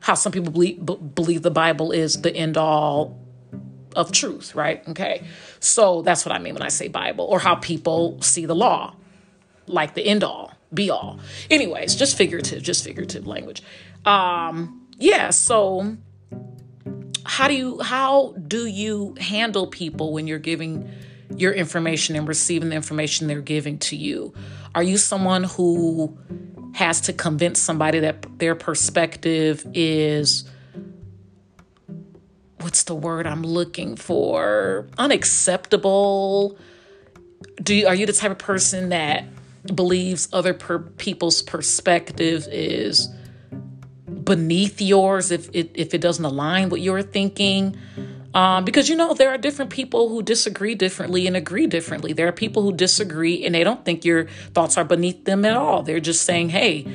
how 0.00 0.14
some 0.14 0.30
people 0.30 0.52
believe, 0.52 0.84
believe 0.84 1.42
the 1.42 1.50
Bible 1.50 1.90
is 1.90 2.20
the 2.22 2.34
end 2.34 2.56
all 2.56 3.18
of 3.96 4.12
truth, 4.12 4.54
right? 4.54 4.86
Okay. 4.88 5.26
So 5.60 6.02
that's 6.02 6.24
what 6.24 6.34
I 6.34 6.38
mean 6.38 6.54
when 6.54 6.62
I 6.62 6.68
say 6.68 6.88
Bible, 6.88 7.26
or 7.26 7.38
how 7.38 7.54
people 7.54 8.20
see 8.22 8.46
the 8.46 8.54
law, 8.54 8.94
like 9.66 9.94
the 9.94 10.04
end 10.04 10.24
all, 10.24 10.52
be 10.72 10.90
all. 10.90 11.20
Anyways, 11.50 11.94
just 11.94 12.16
figurative, 12.16 12.62
just 12.62 12.82
figurative 12.82 13.26
language. 13.26 13.62
Um, 14.04 14.86
yeah, 14.98 15.30
so 15.30 15.96
how 17.24 17.48
do 17.48 17.54
you 17.54 17.80
how 17.80 18.34
do 18.48 18.66
you 18.66 19.14
handle 19.20 19.66
people 19.66 20.12
when 20.12 20.26
you're 20.26 20.38
giving 20.38 20.90
your 21.36 21.52
information 21.52 22.16
and 22.16 22.26
receiving 22.26 22.70
the 22.70 22.76
information 22.76 23.26
they're 23.26 23.40
giving 23.40 23.78
to 23.78 23.96
you? 23.96 24.32
Are 24.74 24.82
you 24.82 24.96
someone 24.96 25.44
who 25.44 26.16
has 26.74 27.02
to 27.02 27.12
convince 27.12 27.60
somebody 27.60 28.00
that 28.00 28.38
their 28.38 28.54
perspective 28.54 29.66
is 29.74 30.44
what's 32.60 32.84
the 32.84 32.94
word 32.94 33.26
I'm 33.26 33.42
looking 33.42 33.96
for? 33.96 34.86
Unacceptable. 34.98 36.58
Do 37.62 37.74
you, 37.74 37.86
are 37.86 37.94
you 37.94 38.06
the 38.06 38.12
type 38.12 38.30
of 38.30 38.38
person 38.38 38.90
that 38.90 39.24
believes 39.74 40.28
other 40.32 40.54
per, 40.54 40.78
people's 40.78 41.42
perspective 41.42 42.46
is 42.50 43.08
beneath 44.24 44.80
yours 44.80 45.30
if 45.30 45.48
it, 45.52 45.70
if 45.74 45.94
it 45.94 46.00
doesn't 46.00 46.24
align 46.24 46.68
with 46.68 46.80
your 46.80 47.02
thinking? 47.02 47.76
Um, 48.32 48.64
because 48.64 48.88
you 48.88 48.94
know 48.94 49.12
there 49.12 49.30
are 49.30 49.38
different 49.38 49.72
people 49.72 50.08
who 50.08 50.22
disagree 50.22 50.76
differently 50.76 51.26
and 51.26 51.36
agree 51.36 51.66
differently. 51.66 52.12
There 52.12 52.28
are 52.28 52.32
people 52.32 52.62
who 52.62 52.72
disagree 52.72 53.44
and 53.44 53.54
they 53.54 53.64
don't 53.64 53.84
think 53.84 54.04
your 54.04 54.26
thoughts 54.54 54.78
are 54.78 54.84
beneath 54.84 55.24
them 55.24 55.44
at 55.44 55.56
all. 55.56 55.82
They're 55.82 55.98
just 55.98 56.22
saying, 56.22 56.50
"Hey, 56.50 56.86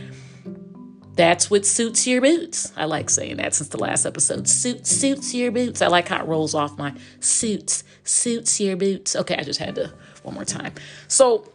that's 1.16 1.50
what 1.50 1.66
suits 1.66 2.06
your 2.06 2.22
boots. 2.22 2.74
I 2.76 2.86
like 2.86 3.10
saying 3.10 3.38
that 3.38 3.56
since 3.56 3.70
the 3.70 3.80
last 3.80 4.06
episode. 4.06 4.48
Suit 4.48 4.86
suits 4.86 5.34
your 5.34 5.52
boots. 5.52 5.82
I 5.82 5.88
like 5.88 6.10
how 6.10 6.20
it 6.22 6.28
rolls 6.28 6.54
off 6.54 6.78
my 6.78 6.94
suits 7.20 7.84
suits 8.04 8.60
your 8.60 8.78
boots. 8.78 9.16
Okay, 9.16 9.36
I 9.36 9.44
just 9.44 9.60
had 9.60 9.76
to 9.76 9.92
one 10.24 10.36
more 10.36 10.46
time. 10.46 10.74
So, 11.08 11.50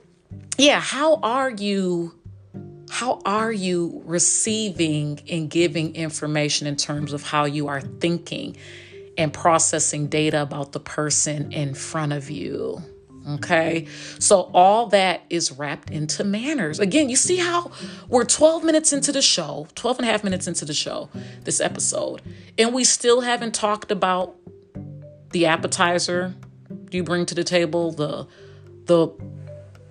yeah, 0.58 0.80
how 0.80 1.16
are 1.16 1.50
you 1.50 2.14
how 2.90 3.20
are 3.24 3.52
you 3.52 4.02
receiving 4.04 5.20
and 5.30 5.48
giving 5.48 5.94
information 5.94 6.66
in 6.66 6.74
terms 6.76 7.12
of 7.12 7.22
how 7.22 7.44
you 7.44 7.68
are 7.68 7.80
thinking 7.80 8.56
and 9.16 9.32
processing 9.32 10.08
data 10.08 10.42
about 10.42 10.72
the 10.72 10.80
person 10.80 11.52
in 11.52 11.74
front 11.74 12.12
of 12.12 12.30
you? 12.30 12.82
Okay. 13.28 13.86
So 14.18 14.50
all 14.54 14.86
that 14.88 15.22
is 15.28 15.52
wrapped 15.52 15.90
into 15.90 16.24
manners. 16.24 16.78
Again, 16.78 17.08
you 17.08 17.16
see 17.16 17.36
how 17.36 17.70
we're 18.08 18.24
12 18.24 18.64
minutes 18.64 18.92
into 18.92 19.12
the 19.12 19.22
show, 19.22 19.68
12 19.74 19.98
and 19.98 20.08
a 20.08 20.10
half 20.10 20.24
minutes 20.24 20.46
into 20.46 20.64
the 20.64 20.72
show, 20.72 21.10
this 21.44 21.60
episode, 21.60 22.22
and 22.58 22.72
we 22.72 22.84
still 22.84 23.20
haven't 23.20 23.54
talked 23.54 23.90
about 23.90 24.36
the 25.30 25.46
appetizer 25.46 26.34
you 26.90 27.02
bring 27.02 27.26
to 27.26 27.34
the 27.34 27.44
table, 27.44 27.92
the 27.92 28.26
the 28.86 29.08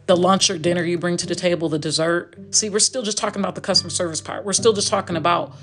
the 0.08 0.18
lunch 0.18 0.50
or 0.50 0.58
dinner 0.58 0.84
you 0.84 0.98
bring 0.98 1.18
to 1.18 1.28
the 1.28 1.36
table, 1.36 1.70
the 1.70 1.80
dessert. 1.80 2.36
See, 2.50 2.70
we're 2.70 2.80
still 2.80 3.04
just 3.04 3.18
talking 3.18 3.42
about 3.42 3.56
the 3.56 3.62
customer 3.62 3.92
service 3.92 4.22
part. 4.22 4.44
We're 4.44 4.54
still 4.54 4.74
just 4.74 4.88
talking 4.88 5.16
about 5.16 5.54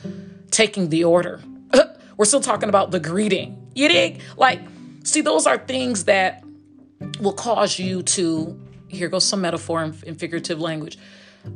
taking 0.51 0.89
the 0.89 1.05
order. 1.05 1.43
we're 2.17 2.27
still 2.27 2.41
talking 2.41 2.69
about 2.69 2.93
the 2.93 3.01
greeting. 3.01 3.71
You 3.75 3.89
dig? 3.89 4.21
Like, 4.37 4.61
see, 5.03 5.21
those 5.21 5.47
are 5.49 5.59
things 5.59 6.05
that 6.05 6.45
will 7.21 7.33
cause 7.33 7.79
you 7.79 8.03
to 8.03 8.61
here 8.89 9.09
goes 9.09 9.25
some 9.25 9.41
metaphor 9.41 9.83
and, 9.83 10.19
figurative 10.19 10.61
language. 10.61 10.97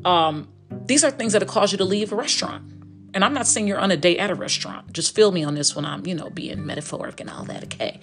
Um, 0.05 0.49
these 0.87 1.05
are 1.05 1.11
things 1.11 1.33
that 1.33 1.43
will 1.43 1.49
cause 1.49 1.73
you 1.73 1.79
to 1.79 1.85
leave 1.85 2.12
a 2.12 2.17
restaurant. 2.17 2.73
And 3.12 3.25
i'm 3.25 3.35
not 3.35 3.47
saying 3.47 3.67
you're 3.67 3.79
on 3.79 3.90
a 3.90 3.97
date 3.97 4.19
at 4.19 4.31
a 4.31 4.35
restaurant. 4.35 4.93
Just 4.93 5.14
feel 5.14 5.33
me 5.33 5.43
on 5.43 5.55
this 5.55 5.75
when 5.75 5.85
i'm 5.85 6.07
you 6.07 6.14
know 6.14 6.31
being 6.31 6.64
metaphoric 6.64 7.21
and 7.21 7.29
all 7.31 7.45
that 7.45 7.64
okay? 7.64 8.00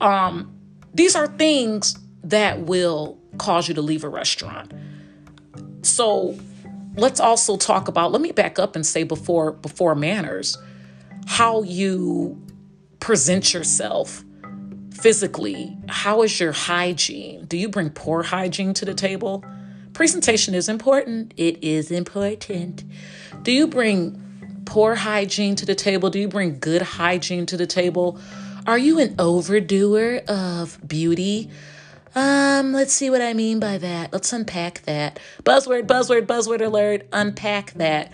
Um, 0.00 0.54
these 0.92 1.14
are 1.14 1.26
things 1.26 1.98
that 2.24 2.60
will 2.60 3.18
cause 3.38 3.68
you 3.68 3.74
to 3.74 3.82
leave 3.82 4.04
a 4.04 4.08
restaurant. 4.08 4.72
So 5.82 6.38
let's 6.96 7.20
also 7.20 7.56
talk 7.56 7.88
about 7.88 8.12
let 8.12 8.20
me 8.20 8.32
back 8.32 8.58
up 8.58 8.76
and 8.76 8.84
say 8.84 9.02
before 9.02 9.52
before 9.52 9.94
manners 9.94 10.58
how 11.26 11.62
you 11.62 12.40
present 12.98 13.54
yourself 13.54 14.24
physically, 15.00 15.76
how 15.88 16.22
is 16.22 16.38
your 16.38 16.52
hygiene? 16.52 17.46
Do 17.46 17.56
you 17.56 17.68
bring 17.68 17.90
poor 17.90 18.22
hygiene 18.22 18.74
to 18.74 18.84
the 18.84 18.94
table? 18.94 19.44
Presentation 19.92 20.54
is 20.54 20.68
important. 20.68 21.32
It 21.36 21.62
is 21.64 21.90
important. 21.90 22.84
Do 23.42 23.52
you 23.52 23.66
bring 23.66 24.62
poor 24.66 24.94
hygiene 24.94 25.56
to 25.56 25.66
the 25.66 25.74
table? 25.74 26.10
Do 26.10 26.18
you 26.18 26.28
bring 26.28 26.58
good 26.58 26.82
hygiene 26.82 27.46
to 27.46 27.56
the 27.56 27.66
table? 27.66 28.18
Are 28.66 28.78
you 28.78 28.98
an 28.98 29.14
overdoer 29.18 30.20
of 30.28 30.78
beauty? 30.86 31.50
Um, 32.14 32.72
let's 32.72 32.92
see 32.92 33.08
what 33.08 33.22
I 33.22 33.32
mean 33.32 33.58
by 33.58 33.78
that. 33.78 34.12
Let's 34.12 34.32
unpack 34.32 34.82
that. 34.82 35.18
Buzzword, 35.44 35.86
buzzword, 35.86 36.26
buzzword 36.26 36.60
alert. 36.60 37.06
Unpack 37.12 37.72
that. 37.74 38.12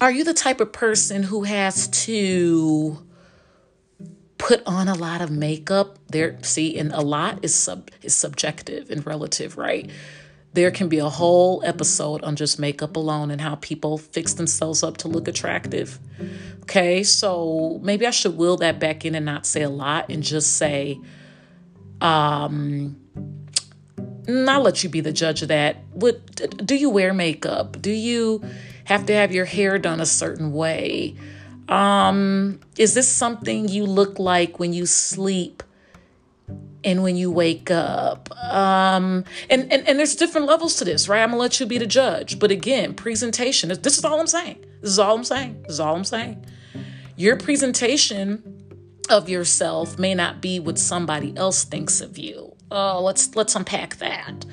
Are 0.00 0.10
you 0.10 0.24
the 0.24 0.34
type 0.34 0.60
of 0.60 0.72
person 0.72 1.22
who 1.22 1.44
has 1.44 1.88
to 2.04 3.05
put 4.38 4.62
on 4.66 4.88
a 4.88 4.94
lot 4.94 5.20
of 5.20 5.30
makeup 5.30 5.98
there 6.08 6.38
see 6.42 6.78
and 6.78 6.92
a 6.92 7.00
lot 7.00 7.38
is 7.42 7.54
sub 7.54 7.90
is 8.02 8.14
subjective 8.14 8.90
and 8.90 9.06
relative 9.06 9.56
right? 9.56 9.90
There 10.52 10.70
can 10.70 10.88
be 10.88 10.98
a 10.98 11.08
whole 11.08 11.62
episode 11.66 12.22
on 12.22 12.34
just 12.34 12.58
makeup 12.58 12.96
alone 12.96 13.30
and 13.30 13.40
how 13.40 13.56
people 13.56 13.98
fix 13.98 14.34
themselves 14.34 14.82
up 14.82 14.96
to 14.98 15.08
look 15.08 15.28
attractive 15.28 15.98
okay? 16.62 17.02
So 17.04 17.78
maybe 17.82 18.06
i 18.06 18.10
should 18.10 18.36
will 18.36 18.56
that 18.58 18.78
back 18.78 19.04
in 19.04 19.14
and 19.14 19.24
not 19.24 19.46
say 19.46 19.62
a 19.62 19.70
lot 19.70 20.10
and 20.10 20.22
just 20.22 20.56
say 20.56 21.00
um 22.00 22.96
i'll 24.28 24.60
let 24.60 24.82
you 24.82 24.90
be 24.90 25.00
the 25.00 25.12
judge 25.12 25.42
of 25.42 25.48
that. 25.48 25.76
What 25.92 26.66
do 26.66 26.74
you 26.74 26.90
wear 26.90 27.14
makeup? 27.14 27.80
Do 27.80 27.92
you 27.92 28.42
have 28.84 29.06
to 29.06 29.14
have 29.14 29.32
your 29.32 29.44
hair 29.44 29.78
done 29.78 30.00
a 30.00 30.06
certain 30.06 30.52
way 30.52 31.16
um, 31.68 32.60
is 32.78 32.94
this 32.94 33.08
something 33.08 33.68
you 33.68 33.86
look 33.86 34.18
like 34.18 34.58
when 34.58 34.72
you 34.72 34.86
sleep 34.86 35.62
and 36.84 37.02
when 37.02 37.16
you 37.16 37.30
wake 37.30 37.70
up? 37.70 38.30
Um, 38.52 39.24
and, 39.50 39.72
and, 39.72 39.86
and 39.88 39.98
there's 39.98 40.14
different 40.14 40.46
levels 40.46 40.76
to 40.76 40.84
this, 40.84 41.08
right? 41.08 41.22
I'm 41.22 41.30
gonna 41.30 41.40
let 41.40 41.58
you 41.58 41.66
be 41.66 41.78
the 41.78 41.86
judge. 41.86 42.38
But 42.38 42.50
again, 42.50 42.94
presentation, 42.94 43.68
this 43.68 43.98
is 43.98 44.04
all 44.04 44.20
I'm 44.20 44.26
saying. 44.26 44.64
This 44.80 44.90
is 44.90 44.98
all 44.98 45.16
I'm 45.16 45.24
saying. 45.24 45.62
This 45.62 45.72
is 45.72 45.80
all 45.80 45.96
I'm 45.96 46.04
saying. 46.04 46.44
Your 47.16 47.36
presentation 47.36 48.64
of 49.08 49.28
yourself 49.28 49.98
may 49.98 50.14
not 50.14 50.40
be 50.40 50.60
what 50.60 50.78
somebody 50.78 51.36
else 51.36 51.64
thinks 51.64 52.00
of 52.00 52.18
you. 52.18 52.54
Oh, 52.70 53.00
let's 53.02 53.34
let's 53.34 53.54
unpack 53.54 53.96
that. 53.96 54.44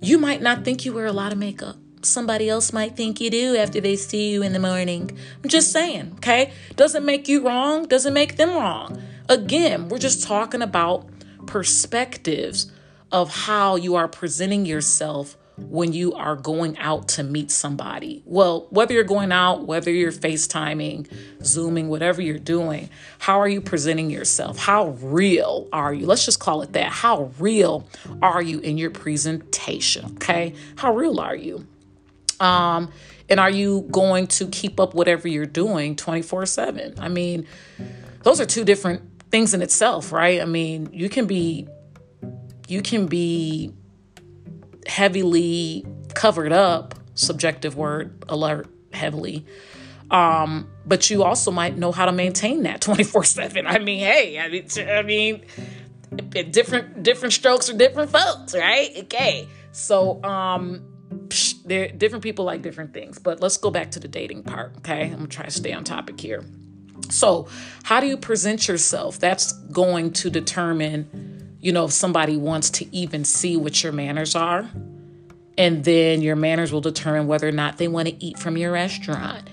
You 0.00 0.18
might 0.18 0.40
not 0.40 0.64
think 0.64 0.84
you 0.84 0.92
wear 0.92 1.06
a 1.06 1.12
lot 1.12 1.32
of 1.32 1.38
makeup 1.38 1.76
somebody 2.08 2.48
else 2.48 2.72
might 2.72 2.96
think 2.96 3.20
you 3.20 3.30
do 3.30 3.56
after 3.56 3.80
they 3.80 3.96
see 3.96 4.30
you 4.32 4.42
in 4.42 4.52
the 4.52 4.58
morning. 4.58 5.16
I'm 5.42 5.48
just 5.48 5.72
saying, 5.72 6.12
okay? 6.16 6.52
Doesn't 6.76 7.04
make 7.04 7.28
you 7.28 7.46
wrong, 7.46 7.86
doesn't 7.86 8.14
make 8.14 8.36
them 8.36 8.50
wrong. 8.50 9.02
Again, 9.28 9.88
we're 9.88 9.98
just 9.98 10.22
talking 10.22 10.62
about 10.62 11.08
perspectives 11.46 12.70
of 13.12 13.34
how 13.34 13.76
you 13.76 13.94
are 13.96 14.08
presenting 14.08 14.66
yourself 14.66 15.36
when 15.58 15.92
you 15.92 16.14
are 16.14 16.36
going 16.36 16.78
out 16.78 17.08
to 17.08 17.22
meet 17.22 17.50
somebody. 17.50 18.22
Well, 18.24 18.66
whether 18.70 18.94
you're 18.94 19.04
going 19.04 19.32
out, 19.32 19.66
whether 19.66 19.90
you're 19.90 20.12
FaceTiming, 20.12 21.10
Zooming, 21.42 21.88
whatever 21.88 22.22
you're 22.22 22.38
doing, 22.38 22.88
how 23.18 23.40
are 23.40 23.48
you 23.48 23.60
presenting 23.60 24.10
yourself? 24.10 24.58
How 24.58 24.90
real 25.00 25.68
are 25.72 25.92
you? 25.92 26.06
Let's 26.06 26.24
just 26.24 26.40
call 26.40 26.62
it 26.62 26.72
that. 26.74 26.92
How 26.92 27.32
real 27.38 27.88
are 28.22 28.42
you 28.42 28.60
in 28.60 28.78
your 28.78 28.90
presentation? 28.90 30.12
Okay. 30.14 30.54
How 30.76 30.94
real 30.94 31.18
are 31.20 31.36
you? 31.36 31.66
Um, 32.40 32.92
and 33.28 33.38
are 33.40 33.50
you 33.50 33.86
going 33.90 34.26
to 34.28 34.46
keep 34.48 34.80
up 34.80 34.94
whatever 34.94 35.28
you're 35.28 35.46
doing 35.46 35.96
24 35.96 36.46
7? 36.46 36.94
I 36.98 37.08
mean, 37.08 37.46
those 38.22 38.40
are 38.40 38.46
two 38.46 38.64
different 38.64 39.02
things 39.30 39.54
in 39.54 39.62
itself, 39.62 40.12
right? 40.12 40.40
I 40.40 40.44
mean, 40.44 40.88
you 40.92 41.08
can 41.08 41.26
be 41.26 41.68
you 42.68 42.82
can 42.82 43.06
be 43.06 43.72
heavily 44.86 45.86
covered 46.14 46.52
up, 46.52 46.94
subjective 47.14 47.76
word 47.76 48.24
alert, 48.28 48.68
heavily. 48.92 49.46
Um, 50.10 50.68
but 50.86 51.10
you 51.10 51.22
also 51.22 51.50
might 51.50 51.76
know 51.76 51.92
how 51.92 52.06
to 52.06 52.12
maintain 52.12 52.62
that 52.62 52.80
24 52.80 53.24
7. 53.24 53.66
I 53.66 53.78
mean, 53.78 54.00
hey, 54.00 54.38
I 54.38 54.48
mean, 54.48 54.66
I 54.88 55.02
mean, 55.02 55.44
different 56.50 57.02
different 57.02 57.34
strokes 57.34 57.68
for 57.68 57.76
different 57.76 58.10
folks, 58.10 58.54
right? 58.54 58.90
Okay. 59.04 59.48
So, 59.72 60.22
um, 60.24 60.82
there 61.64 61.88
different 61.88 62.22
people 62.22 62.44
like 62.44 62.62
different 62.62 62.94
things. 62.94 63.18
But 63.18 63.40
let's 63.40 63.56
go 63.56 63.70
back 63.70 63.90
to 63.92 64.00
the 64.00 64.08
dating 64.08 64.42
part, 64.44 64.72
okay? 64.78 65.04
I'm 65.04 65.16
gonna 65.16 65.26
try 65.26 65.44
to 65.44 65.50
stay 65.50 65.72
on 65.72 65.84
topic 65.84 66.20
here. 66.20 66.44
So, 67.10 67.48
how 67.84 68.00
do 68.00 68.06
you 68.06 68.16
present 68.16 68.68
yourself? 68.68 69.18
That's 69.18 69.52
going 69.52 70.12
to 70.14 70.30
determine 70.30 71.38
you 71.60 71.72
know, 71.72 71.86
if 71.86 71.92
somebody 71.92 72.36
wants 72.36 72.70
to 72.70 72.96
even 72.96 73.24
see 73.24 73.56
what 73.56 73.82
your 73.82 73.92
manners 73.92 74.34
are. 74.34 74.68
And 75.56 75.84
then 75.84 76.22
your 76.22 76.36
manners 76.36 76.72
will 76.72 76.80
determine 76.80 77.26
whether 77.26 77.48
or 77.48 77.52
not 77.52 77.78
they 77.78 77.88
want 77.88 78.08
to 78.08 78.24
eat 78.24 78.38
from 78.38 78.56
your 78.56 78.72
restaurant. 78.72 79.48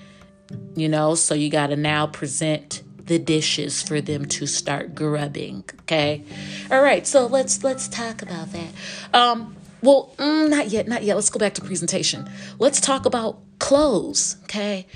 You 0.76 0.88
know, 0.88 1.16
so 1.16 1.34
you 1.34 1.50
got 1.50 1.68
to 1.68 1.76
now 1.76 2.06
present 2.06 2.82
the 3.04 3.18
dishes 3.18 3.82
for 3.82 4.00
them 4.00 4.26
to 4.26 4.46
start 4.46 4.94
grubbing, 4.94 5.64
okay? 5.80 6.24
All 6.70 6.82
right, 6.82 7.06
so 7.06 7.26
let's 7.26 7.64
let's 7.64 7.88
talk 7.88 8.22
about 8.22 8.52
that. 8.52 8.68
Um 9.12 9.56
well, 9.82 10.14
mm, 10.16 10.48
not 10.48 10.68
yet, 10.68 10.88
not 10.88 11.02
yet. 11.02 11.14
Let's 11.14 11.30
go 11.30 11.38
back 11.38 11.54
to 11.54 11.60
presentation. 11.60 12.28
Let's 12.58 12.80
talk 12.80 13.06
about 13.06 13.38
clothes, 13.58 14.36
okay? 14.44 14.86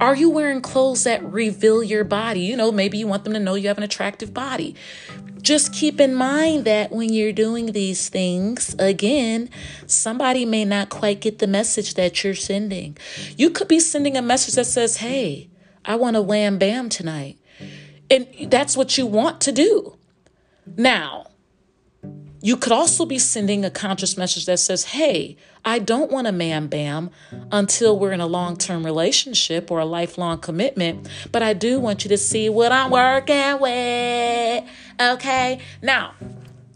Are 0.00 0.14
you 0.14 0.30
wearing 0.30 0.60
clothes 0.60 1.04
that 1.04 1.24
reveal 1.24 1.82
your 1.82 2.04
body? 2.04 2.40
You 2.40 2.56
know, 2.56 2.70
maybe 2.72 2.98
you 2.98 3.06
want 3.06 3.24
them 3.24 3.32
to 3.32 3.40
know 3.40 3.54
you 3.54 3.68
have 3.68 3.78
an 3.78 3.84
attractive 3.84 4.32
body. 4.32 4.74
Just 5.40 5.72
keep 5.72 6.00
in 6.00 6.14
mind 6.14 6.64
that 6.64 6.90
when 6.90 7.12
you're 7.12 7.32
doing 7.32 7.66
these 7.72 8.08
things, 8.08 8.74
again, 8.78 9.48
somebody 9.86 10.44
may 10.44 10.64
not 10.64 10.88
quite 10.88 11.20
get 11.20 11.38
the 11.38 11.46
message 11.46 11.94
that 11.94 12.24
you're 12.24 12.34
sending. 12.34 12.96
You 13.36 13.50
could 13.50 13.68
be 13.68 13.78
sending 13.78 14.16
a 14.16 14.22
message 14.22 14.54
that 14.54 14.64
says, 14.66 14.96
Hey, 14.96 15.48
I 15.84 15.96
want 15.96 16.16
a 16.16 16.22
wham 16.22 16.58
bam 16.58 16.88
tonight. 16.88 17.38
And 18.10 18.26
that's 18.50 18.76
what 18.76 18.98
you 18.98 19.06
want 19.06 19.40
to 19.42 19.52
do. 19.52 19.96
Now, 20.76 21.26
you 22.40 22.56
could 22.56 22.72
also 22.72 23.04
be 23.04 23.18
sending 23.18 23.64
a 23.64 23.70
conscious 23.70 24.16
message 24.16 24.46
that 24.46 24.58
says, 24.58 24.84
Hey, 24.84 25.36
I 25.64 25.78
don't 25.78 26.10
want 26.10 26.26
a 26.26 26.32
man 26.32 26.68
bam 26.68 27.10
until 27.50 27.98
we're 27.98 28.12
in 28.12 28.20
a 28.20 28.26
long 28.26 28.56
term 28.56 28.84
relationship 28.84 29.70
or 29.70 29.80
a 29.80 29.84
lifelong 29.84 30.38
commitment, 30.38 31.08
but 31.32 31.42
I 31.42 31.52
do 31.52 31.80
want 31.80 32.04
you 32.04 32.08
to 32.10 32.18
see 32.18 32.48
what 32.48 32.72
I'm 32.72 32.90
working 32.90 33.60
with. 33.60 34.64
Okay. 35.00 35.60
Now, 35.82 36.14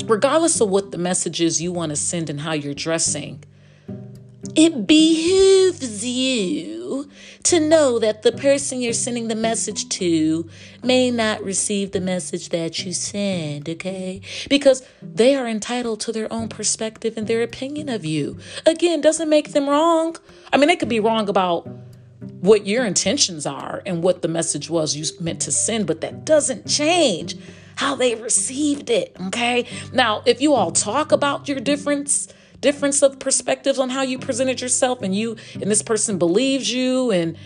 regardless 0.04 0.60
of 0.60 0.70
what 0.70 0.90
the 0.90 0.98
message 0.98 1.40
is 1.40 1.60
you 1.62 1.72
want 1.72 1.90
to 1.90 1.96
send 1.96 2.30
and 2.30 2.40
how 2.40 2.52
you're 2.52 2.74
dressing, 2.74 3.44
it 4.56 4.86
behooves 4.86 6.04
you 6.04 6.79
to 7.44 7.60
know 7.60 7.98
that 7.98 8.22
the 8.22 8.32
person 8.32 8.80
you're 8.80 8.92
sending 8.92 9.28
the 9.28 9.34
message 9.34 9.88
to 9.90 10.48
may 10.82 11.10
not 11.10 11.42
receive 11.42 11.92
the 11.92 12.00
message 12.00 12.48
that 12.50 12.84
you 12.84 12.92
send, 12.92 13.68
okay? 13.68 14.20
Because 14.48 14.82
they 15.02 15.34
are 15.34 15.48
entitled 15.48 16.00
to 16.00 16.12
their 16.12 16.32
own 16.32 16.48
perspective 16.48 17.14
and 17.16 17.26
their 17.26 17.42
opinion 17.42 17.88
of 17.88 18.04
you. 18.04 18.38
Again, 18.66 19.00
doesn't 19.00 19.28
make 19.28 19.52
them 19.52 19.68
wrong. 19.68 20.16
I 20.52 20.56
mean, 20.56 20.68
they 20.68 20.76
could 20.76 20.88
be 20.88 21.00
wrong 21.00 21.28
about 21.28 21.68
what 22.40 22.66
your 22.66 22.84
intentions 22.84 23.46
are 23.46 23.82
and 23.86 24.02
what 24.02 24.22
the 24.22 24.28
message 24.28 24.68
was 24.68 24.96
you 24.96 25.04
meant 25.20 25.40
to 25.42 25.52
send, 25.52 25.86
but 25.86 26.00
that 26.00 26.24
doesn't 26.24 26.66
change 26.66 27.36
how 27.76 27.94
they 27.94 28.14
received 28.14 28.90
it, 28.90 29.16
okay? 29.28 29.66
Now, 29.92 30.22
if 30.26 30.40
you 30.40 30.54
all 30.54 30.70
talk 30.70 31.12
about 31.12 31.48
your 31.48 31.60
difference, 31.60 32.28
difference 32.60 33.02
of 33.02 33.18
perspectives 33.18 33.78
on 33.78 33.90
how 33.90 34.02
you 34.02 34.18
presented 34.18 34.60
yourself 34.60 35.02
and 35.02 35.14
you 35.14 35.36
and 35.54 35.70
this 35.70 35.82
person 35.82 36.18
believes 36.18 36.72
you 36.72 37.10
and 37.10 37.36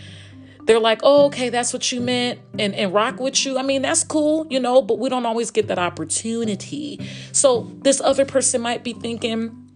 they're 0.65 0.79
like, 0.79 1.01
oh, 1.03 1.27
okay, 1.27 1.49
that's 1.49 1.73
what 1.73 1.91
you 1.91 2.01
meant, 2.01 2.39
and, 2.57 2.73
and 2.73 2.91
rock 2.91 3.19
with 3.19 3.45
you. 3.45 3.59
I 3.59 3.61
mean, 3.61 3.83
that's 3.83 4.03
cool, 4.03 4.47
you 4.49 4.59
know, 4.59 4.81
but 4.81 4.97
we 4.97 5.09
don't 5.09 5.25
always 5.25 5.51
get 5.51 5.67
that 5.67 5.77
opportunity. 5.77 6.99
So 7.31 7.71
this 7.83 8.01
other 8.01 8.25
person 8.25 8.61
might 8.61 8.83
be 8.83 8.93
thinking, 8.93 9.69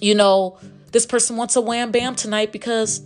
you 0.00 0.14
know, 0.14 0.58
this 0.92 1.06
person 1.06 1.36
wants 1.36 1.56
a 1.56 1.60
wham 1.60 1.90
bam 1.90 2.14
tonight 2.14 2.52
because 2.52 3.02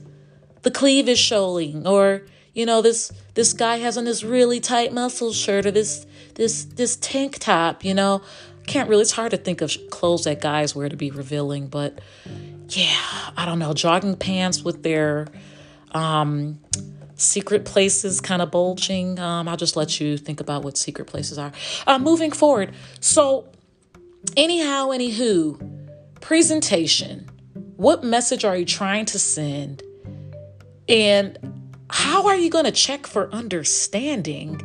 the 0.61 0.71
cleave 0.71 1.09
is 1.09 1.19
showing, 1.19 1.87
or 1.87 2.23
you 2.53 2.67
know, 2.67 2.83
this 2.83 3.11
this 3.33 3.55
guy 3.55 3.79
has 3.79 3.97
on 3.97 4.05
this 4.05 4.23
really 4.23 4.61
tight 4.61 4.93
muscle 4.93 5.33
shirt 5.33 5.65
or 5.65 5.71
this 5.71 6.05
this 6.35 6.65
this 6.65 6.97
tank 6.97 7.39
top, 7.39 7.83
you 7.83 7.95
know 7.95 8.21
can't 8.67 8.89
really, 8.89 9.03
it's 9.03 9.13
hard 9.13 9.31
to 9.33 9.37
think 9.37 9.61
of 9.61 9.77
clothes 9.91 10.25
that 10.25 10.41
guys 10.41 10.75
wear 10.75 10.89
to 10.89 10.97
be 10.97 11.11
revealing, 11.11 11.69
but 11.69 12.01
yeah, 12.69 12.97
I 13.37 13.45
don't 13.45 13.59
know, 13.59 13.73
jogging 13.73 14.17
pants 14.17 14.63
with 14.63 14.83
their 14.83 15.29
um, 15.93 16.59
secret 17.17 17.65
places 17.65 18.21
kind 18.21 18.43
of 18.43 18.51
bulging. 18.51 19.19
Um, 19.19 19.49
I'll 19.49 19.57
just 19.57 19.77
let 19.77 20.01
you 20.01 20.17
think 20.17 20.41
about 20.41 20.63
what 20.63 20.77
secret 20.77 21.07
places 21.07 21.39
are. 21.39 21.53
Uh, 21.87 21.99
moving 21.99 22.33
forward. 22.33 22.75
So, 23.01 23.49
anyhow, 24.37 24.89
anywho, 24.89 25.91
presentation. 26.21 27.29
What 27.77 28.05
message 28.05 28.45
are 28.45 28.57
you 28.57 28.65
trying 28.65 29.07
to 29.07 29.19
send? 29.19 29.83
And 30.89 31.65
how 31.91 32.27
are 32.27 32.37
you 32.37 32.49
going 32.49 32.65
to 32.65 32.73
check 32.73 33.07
for 33.07 33.31
understanding 33.33 34.61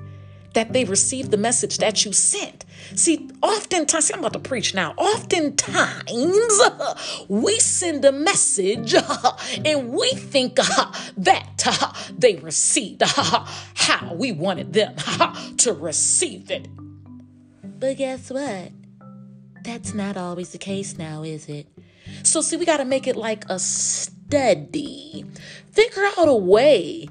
that 0.54 0.74
they 0.74 0.86
received 0.86 1.32
the 1.32 1.38
message 1.38 1.80
that 1.80 2.06
you 2.06 2.14
sent? 2.14 2.66
See, 2.96 3.30
oftentimes, 3.42 4.06
see, 4.06 4.14
I'm 4.14 4.20
about 4.20 4.34
to 4.34 4.40
preach 4.40 4.74
now. 4.74 4.94
Oftentimes, 4.98 6.62
we 7.28 7.60
send 7.60 8.06
a 8.06 8.12
message 8.12 8.96
and 9.66 9.90
we 9.90 10.10
think 10.10 10.56
that 11.18 12.14
they 12.18 12.36
received 12.36 13.02
how 13.04 14.14
we 14.14 14.32
wanted 14.32 14.74
them 14.74 14.96
to 15.58 15.74
receive 15.74 16.50
it. 16.52 16.68
But 17.80 17.98
guess 17.98 18.32
what? 18.32 18.72
That's 19.64 19.94
not 19.94 20.18
always 20.18 20.52
the 20.52 20.58
case 20.58 20.98
now, 20.98 21.24
is 21.24 21.48
it? 21.50 21.68
So, 22.24 22.42
see, 22.42 22.58
we 22.58 22.66
got 22.66 22.78
to 22.78 22.86
make 22.86 23.06
it 23.06 23.16
like 23.16 23.44
a 23.50 23.60
study. 23.60 25.26
Figure 25.72 26.06
out 26.18 26.28
a 26.28 26.36
way 26.36 27.10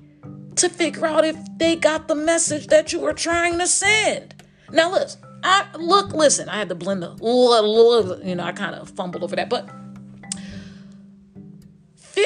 to 0.56 0.68
figure 0.68 1.06
out 1.06 1.24
if 1.24 1.36
they 1.58 1.76
got 1.76 2.08
the 2.08 2.14
message 2.14 2.68
that 2.68 2.92
you 2.92 3.00
were 3.00 3.12
trying 3.12 3.58
to 3.58 3.66
send. 3.66 4.34
Now, 4.72 4.90
listen, 4.90 5.20
I 5.42 5.66
look, 5.76 6.12
listen, 6.12 6.48
I 6.48 6.56
had 6.58 6.68
to 6.68 6.74
blend 6.74 7.02
the, 7.02 8.20
you 8.24 8.34
know, 8.34 8.44
I 8.44 8.52
kind 8.52 8.74
of 8.74 8.90
fumbled 8.90 9.22
over 9.22 9.36
that, 9.36 9.48
but 9.48 9.68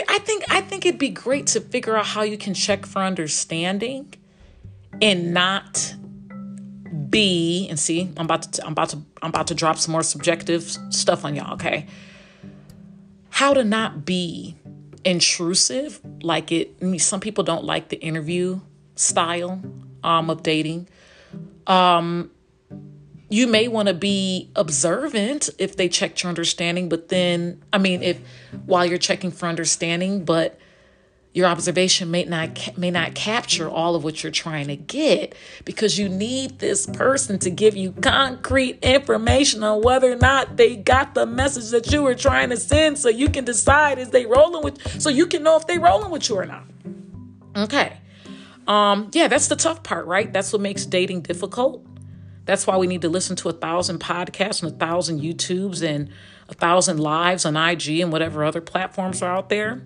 I 0.08 0.18
think 0.18 0.44
I 0.48 0.60
think 0.60 0.86
it'd 0.86 0.98
be 0.98 1.08
great 1.08 1.48
to 1.48 1.60
figure 1.60 1.96
out 1.96 2.06
how 2.06 2.22
you 2.22 2.38
can 2.38 2.54
check 2.54 2.86
for 2.86 3.00
understanding 3.00 4.12
and 5.00 5.32
not 5.32 5.94
be 7.08 7.66
and 7.68 7.78
see 7.78 8.12
I'm 8.16 8.26
about 8.26 8.42
to 8.52 8.64
I'm 8.64 8.72
about 8.72 8.88
to 8.90 8.98
I'm 9.22 9.30
about 9.30 9.48
to 9.48 9.54
drop 9.54 9.78
some 9.78 9.92
more 9.92 10.02
subjective 10.02 10.62
stuff 10.90 11.24
on 11.24 11.34
y'all, 11.34 11.54
okay? 11.54 11.86
How 13.30 13.54
to 13.54 13.64
not 13.64 14.04
be 14.04 14.56
intrusive 15.04 16.00
like 16.22 16.52
it 16.52 16.76
I 16.80 16.84
mean, 16.84 17.00
some 17.00 17.20
people 17.20 17.44
don't 17.44 17.64
like 17.64 17.88
the 17.88 18.00
interview 18.00 18.60
style 18.96 19.60
um 20.04 20.30
of 20.30 20.42
dating. 20.42 20.88
Um 21.66 22.30
you 23.30 23.46
may 23.46 23.68
want 23.68 23.86
to 23.88 23.94
be 23.94 24.50
observant 24.56 25.48
if 25.56 25.76
they 25.76 25.88
checked 25.88 26.22
your 26.22 26.28
understanding, 26.28 26.88
but 26.88 27.08
then, 27.08 27.62
I 27.72 27.78
mean, 27.78 28.02
if 28.02 28.20
while 28.66 28.84
you're 28.84 28.98
checking 28.98 29.30
for 29.30 29.46
understanding, 29.46 30.24
but 30.24 30.58
your 31.32 31.46
observation 31.46 32.10
may 32.10 32.24
not 32.24 32.76
may 32.76 32.90
not 32.90 33.14
capture 33.14 33.68
all 33.68 33.94
of 33.94 34.02
what 34.02 34.22
you're 34.22 34.32
trying 34.32 34.66
to 34.66 34.74
get 34.74 35.36
because 35.64 35.96
you 35.96 36.08
need 36.08 36.58
this 36.58 36.86
person 36.86 37.38
to 37.38 37.50
give 37.50 37.76
you 37.76 37.92
concrete 37.92 38.82
information 38.82 39.62
on 39.62 39.80
whether 39.80 40.10
or 40.10 40.16
not 40.16 40.56
they 40.56 40.74
got 40.74 41.14
the 41.14 41.24
message 41.24 41.70
that 41.70 41.92
you 41.92 42.02
were 42.02 42.16
trying 42.16 42.50
to 42.50 42.56
send 42.56 42.98
so 42.98 43.08
you 43.08 43.28
can 43.28 43.44
decide 43.44 44.00
is 44.00 44.10
they 44.10 44.26
rolling 44.26 44.64
with 44.64 45.00
so 45.00 45.08
you 45.08 45.24
can 45.24 45.44
know 45.44 45.56
if 45.56 45.68
they 45.68 45.78
rolling 45.78 46.10
with 46.10 46.28
you 46.28 46.36
or 46.36 46.46
not. 46.46 46.64
Okay. 47.56 47.96
Um 48.66 49.08
yeah 49.12 49.28
that's 49.28 49.46
the 49.46 49.56
tough 49.56 49.84
part 49.84 50.06
right? 50.06 50.32
That's 50.32 50.52
what 50.52 50.60
makes 50.60 50.84
dating 50.84 51.20
difficult 51.20 51.86
that's 52.50 52.66
why 52.66 52.76
we 52.76 52.86
need 52.86 53.02
to 53.02 53.08
listen 53.08 53.36
to 53.36 53.48
a 53.48 53.52
thousand 53.52 54.00
podcasts 54.00 54.62
and 54.62 54.72
a 54.72 54.76
thousand 54.76 55.20
youtubes 55.20 55.82
and 55.82 56.10
a 56.48 56.54
thousand 56.54 56.98
lives 56.98 57.44
on 57.44 57.56
ig 57.56 57.88
and 57.88 58.12
whatever 58.12 58.44
other 58.44 58.60
platforms 58.60 59.22
are 59.22 59.34
out 59.34 59.48
there 59.48 59.80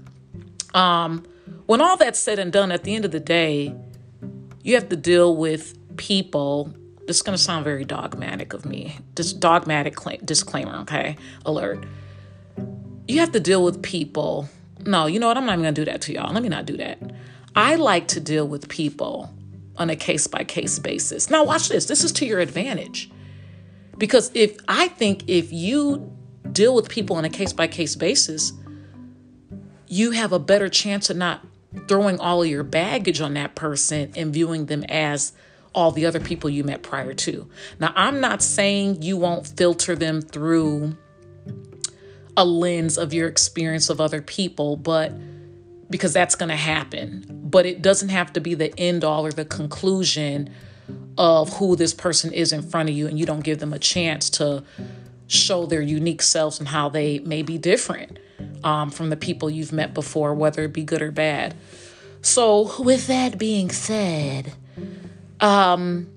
um 0.72 1.24
when 1.66 1.80
all 1.80 1.96
that's 1.96 2.18
said 2.18 2.38
and 2.38 2.52
done, 2.52 2.70
at 2.72 2.84
the 2.84 2.94
end 2.94 3.04
of 3.04 3.10
the 3.10 3.20
day, 3.20 3.74
you 4.62 4.74
have 4.74 4.88
to 4.90 4.96
deal 4.96 5.34
with 5.34 5.78
people. 5.96 6.74
This 7.06 7.16
is 7.16 7.22
going 7.22 7.36
to 7.36 7.42
sound 7.42 7.64
very 7.64 7.84
dogmatic 7.84 8.52
of 8.52 8.64
me. 8.64 8.98
This 9.14 9.32
dogmatic 9.32 9.94
claim, 9.94 10.20
disclaimer, 10.24 10.76
okay? 10.80 11.16
Alert. 11.44 11.84
You 13.08 13.20
have 13.20 13.32
to 13.32 13.40
deal 13.40 13.62
with 13.64 13.82
people. 13.82 14.48
No, 14.84 15.06
you 15.06 15.18
know 15.18 15.28
what? 15.28 15.36
I'm 15.36 15.46
not 15.46 15.52
even 15.52 15.62
going 15.62 15.74
to 15.74 15.84
do 15.84 15.90
that 15.90 16.02
to 16.02 16.12
y'all. 16.12 16.32
Let 16.32 16.42
me 16.42 16.48
not 16.48 16.66
do 16.66 16.76
that. 16.78 16.98
I 17.54 17.76
like 17.76 18.08
to 18.08 18.20
deal 18.20 18.46
with 18.46 18.68
people 18.68 19.32
on 19.76 19.90
a 19.90 19.96
case 19.96 20.26
by 20.26 20.44
case 20.44 20.78
basis. 20.78 21.30
Now, 21.30 21.44
watch 21.44 21.68
this. 21.68 21.86
This 21.86 22.04
is 22.04 22.12
to 22.12 22.26
your 22.26 22.40
advantage. 22.40 23.10
Because 23.98 24.30
if 24.34 24.56
I 24.68 24.88
think 24.88 25.28
if 25.28 25.52
you 25.52 26.12
deal 26.50 26.74
with 26.74 26.88
people 26.88 27.16
on 27.16 27.24
a 27.24 27.30
case 27.30 27.52
by 27.52 27.66
case 27.66 27.96
basis, 27.96 28.52
you 29.86 30.12
have 30.12 30.32
a 30.32 30.38
better 30.38 30.68
chance 30.68 31.10
of 31.10 31.16
not 31.16 31.46
throwing 31.88 32.18
all 32.18 32.42
of 32.42 32.48
your 32.48 32.62
baggage 32.62 33.20
on 33.20 33.34
that 33.34 33.54
person 33.54 34.12
and 34.16 34.32
viewing 34.32 34.66
them 34.66 34.84
as 34.88 35.32
all 35.74 35.90
the 35.90 36.06
other 36.06 36.20
people 36.20 36.48
you 36.48 36.62
met 36.62 36.82
prior 36.82 37.14
to. 37.14 37.48
Now, 37.80 37.92
I'm 37.96 38.20
not 38.20 38.42
saying 38.42 39.02
you 39.02 39.16
won't 39.16 39.46
filter 39.46 39.96
them 39.96 40.22
through 40.22 40.96
a 42.36 42.44
lens 42.44 42.96
of 42.96 43.12
your 43.12 43.28
experience 43.28 43.90
of 43.90 44.00
other 44.00 44.22
people, 44.22 44.76
but 44.76 45.12
because 45.90 46.12
that's 46.12 46.34
going 46.34 46.48
to 46.48 46.56
happen. 46.56 47.33
But 47.54 47.66
it 47.66 47.82
doesn't 47.82 48.08
have 48.08 48.32
to 48.32 48.40
be 48.40 48.54
the 48.54 48.76
end 48.76 49.04
all 49.04 49.24
or 49.24 49.30
the 49.30 49.44
conclusion 49.44 50.50
of 51.16 51.58
who 51.58 51.76
this 51.76 51.94
person 51.94 52.32
is 52.32 52.52
in 52.52 52.62
front 52.62 52.88
of 52.88 52.96
you, 52.96 53.06
and 53.06 53.16
you 53.16 53.26
don't 53.26 53.44
give 53.44 53.60
them 53.60 53.72
a 53.72 53.78
chance 53.78 54.28
to 54.30 54.64
show 55.28 55.64
their 55.64 55.80
unique 55.80 56.20
selves 56.20 56.58
and 56.58 56.66
how 56.66 56.88
they 56.88 57.20
may 57.20 57.42
be 57.42 57.56
different 57.56 58.18
um, 58.64 58.90
from 58.90 59.08
the 59.08 59.16
people 59.16 59.48
you've 59.48 59.72
met 59.72 59.94
before, 59.94 60.34
whether 60.34 60.64
it 60.64 60.72
be 60.72 60.82
good 60.82 61.00
or 61.00 61.12
bad. 61.12 61.54
So, 62.22 62.82
with 62.82 63.06
that 63.06 63.38
being 63.38 63.70
said, 63.70 64.52
um, 65.38 66.08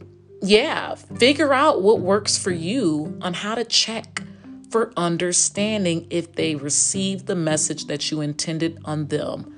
yeah, 0.41 0.95
figure 0.95 1.54
out 1.54 1.84
what 1.84 2.00
works 2.00 2.36
for 2.36 2.50
you 2.50 3.15
on 3.21 3.36
how 3.36 3.54
to 3.54 3.63
check 3.63 4.23
for 4.71 4.91
understanding 4.97 6.08
if 6.10 6.34
they 6.34 6.56
receive 6.56 7.28
the 7.28 7.36
message 7.36 7.86
that 7.86 8.10
you 8.10 8.21
intended 8.21 8.80
on 8.86 9.10
them 9.10 9.54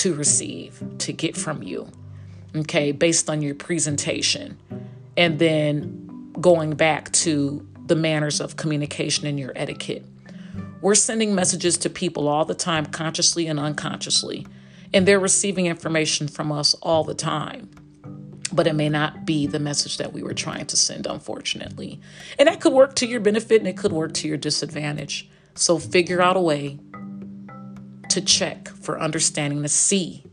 to 0.00 0.14
receive, 0.14 0.82
to 0.96 1.12
get 1.12 1.36
from 1.36 1.62
you. 1.62 1.86
Okay, 2.56 2.90
based 2.90 3.28
on 3.28 3.42
your 3.42 3.54
presentation. 3.54 4.58
And 5.16 5.38
then 5.38 6.32
going 6.40 6.72
back 6.72 7.12
to 7.12 7.66
the 7.84 7.96
manners 7.96 8.40
of 8.40 8.56
communication 8.56 9.26
and 9.26 9.38
your 9.38 9.52
etiquette. 9.54 10.06
We're 10.80 10.94
sending 10.94 11.34
messages 11.34 11.76
to 11.78 11.90
people 11.90 12.28
all 12.28 12.46
the 12.46 12.54
time, 12.54 12.86
consciously 12.86 13.46
and 13.46 13.60
unconsciously, 13.60 14.46
and 14.94 15.06
they're 15.06 15.20
receiving 15.20 15.66
information 15.66 16.26
from 16.26 16.50
us 16.50 16.72
all 16.74 17.04
the 17.04 17.14
time. 17.14 17.68
But 18.52 18.66
it 18.66 18.74
may 18.74 18.88
not 18.88 19.26
be 19.26 19.46
the 19.46 19.60
message 19.60 19.98
that 19.98 20.14
we 20.14 20.22
were 20.22 20.32
trying 20.32 20.66
to 20.66 20.76
send, 20.76 21.06
unfortunately. 21.06 22.00
And 22.38 22.48
that 22.48 22.60
could 22.60 22.72
work 22.72 22.96
to 22.96 23.06
your 23.06 23.20
benefit 23.20 23.58
and 23.58 23.68
it 23.68 23.76
could 23.76 23.92
work 23.92 24.14
to 24.14 24.28
your 24.28 24.38
disadvantage. 24.38 25.28
So 25.54 25.78
figure 25.78 26.22
out 26.22 26.38
a 26.38 26.40
way 26.40 26.78
to 28.10 28.20
check 28.20 28.68
for 28.68 29.00
understanding 29.00 29.62
to 29.62 29.68
see 29.68 30.24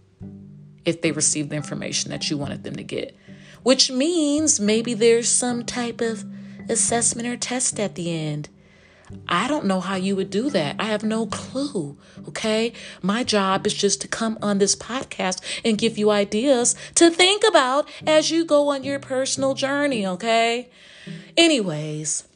if 0.85 1.01
they 1.01 1.11
received 1.11 1.49
the 1.49 1.55
information 1.55 2.11
that 2.11 2.29
you 2.29 2.37
wanted 2.37 2.63
them 2.63 2.75
to 2.75 2.83
get, 2.83 3.15
which 3.63 3.91
means 3.91 4.59
maybe 4.59 4.93
there's 4.93 5.29
some 5.29 5.63
type 5.63 6.01
of 6.01 6.25
assessment 6.69 7.27
or 7.27 7.37
test 7.37 7.79
at 7.79 7.95
the 7.95 8.11
end 8.11 8.49
I 9.27 9.47
don't 9.47 9.65
know 9.65 9.79
how 9.79 9.95
you 9.95 10.15
would 10.15 10.29
do 10.29 10.49
that. 10.49 10.75
I 10.79 10.85
have 10.85 11.03
no 11.03 11.27
clue. 11.27 11.97
Okay. 12.27 12.73
My 13.01 13.23
job 13.23 13.65
is 13.65 13.73
just 13.73 14.01
to 14.01 14.07
come 14.07 14.37
on 14.41 14.57
this 14.57 14.75
podcast 14.75 15.41
and 15.63 15.77
give 15.77 15.97
you 15.97 16.09
ideas 16.11 16.75
to 16.95 17.09
think 17.09 17.43
about 17.47 17.87
as 18.05 18.31
you 18.31 18.45
go 18.45 18.69
on 18.69 18.83
your 18.83 18.99
personal 18.99 19.53
journey. 19.53 20.05
Okay. 20.05 20.69
Anyways, 21.35 22.27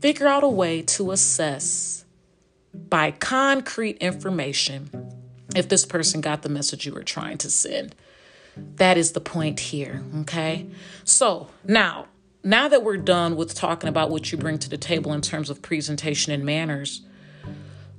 figure 0.00 0.28
out 0.28 0.44
a 0.44 0.48
way 0.48 0.82
to 0.82 1.10
assess 1.10 2.04
by 2.74 3.10
concrete 3.12 3.98
information 3.98 4.90
if 5.54 5.68
this 5.68 5.84
person 5.84 6.20
got 6.20 6.42
the 6.42 6.48
message 6.48 6.86
you 6.86 6.92
were 6.92 7.02
trying 7.02 7.38
to 7.38 7.50
send. 7.50 7.94
That 8.76 8.96
is 8.96 9.12
the 9.12 9.20
point 9.20 9.60
here. 9.60 10.02
Okay. 10.20 10.66
So 11.04 11.48
now 11.64 12.06
now 12.42 12.68
that 12.68 12.82
we're 12.82 12.96
done 12.96 13.36
with 13.36 13.54
talking 13.54 13.88
about 13.88 14.10
what 14.10 14.32
you 14.32 14.38
bring 14.38 14.58
to 14.58 14.70
the 14.70 14.78
table 14.78 15.12
in 15.12 15.20
terms 15.20 15.50
of 15.50 15.60
presentation 15.60 16.32
and 16.32 16.44
manners, 16.44 17.02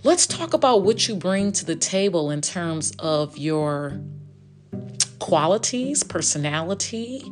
let's 0.04 0.26
talk 0.26 0.54
about 0.54 0.84
what 0.84 1.08
you 1.08 1.16
bring 1.16 1.52
to 1.52 1.66
the 1.66 1.76
table 1.76 2.32
in 2.32 2.42
terms 2.42 2.92
of 2.98 3.38
your 3.38 4.00
qualities, 5.20 6.04
personality, 6.04 7.32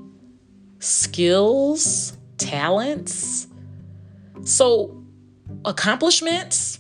skills, 0.80 2.16
talents. 2.38 3.48
So, 4.44 5.04
accomplishments, 5.66 6.80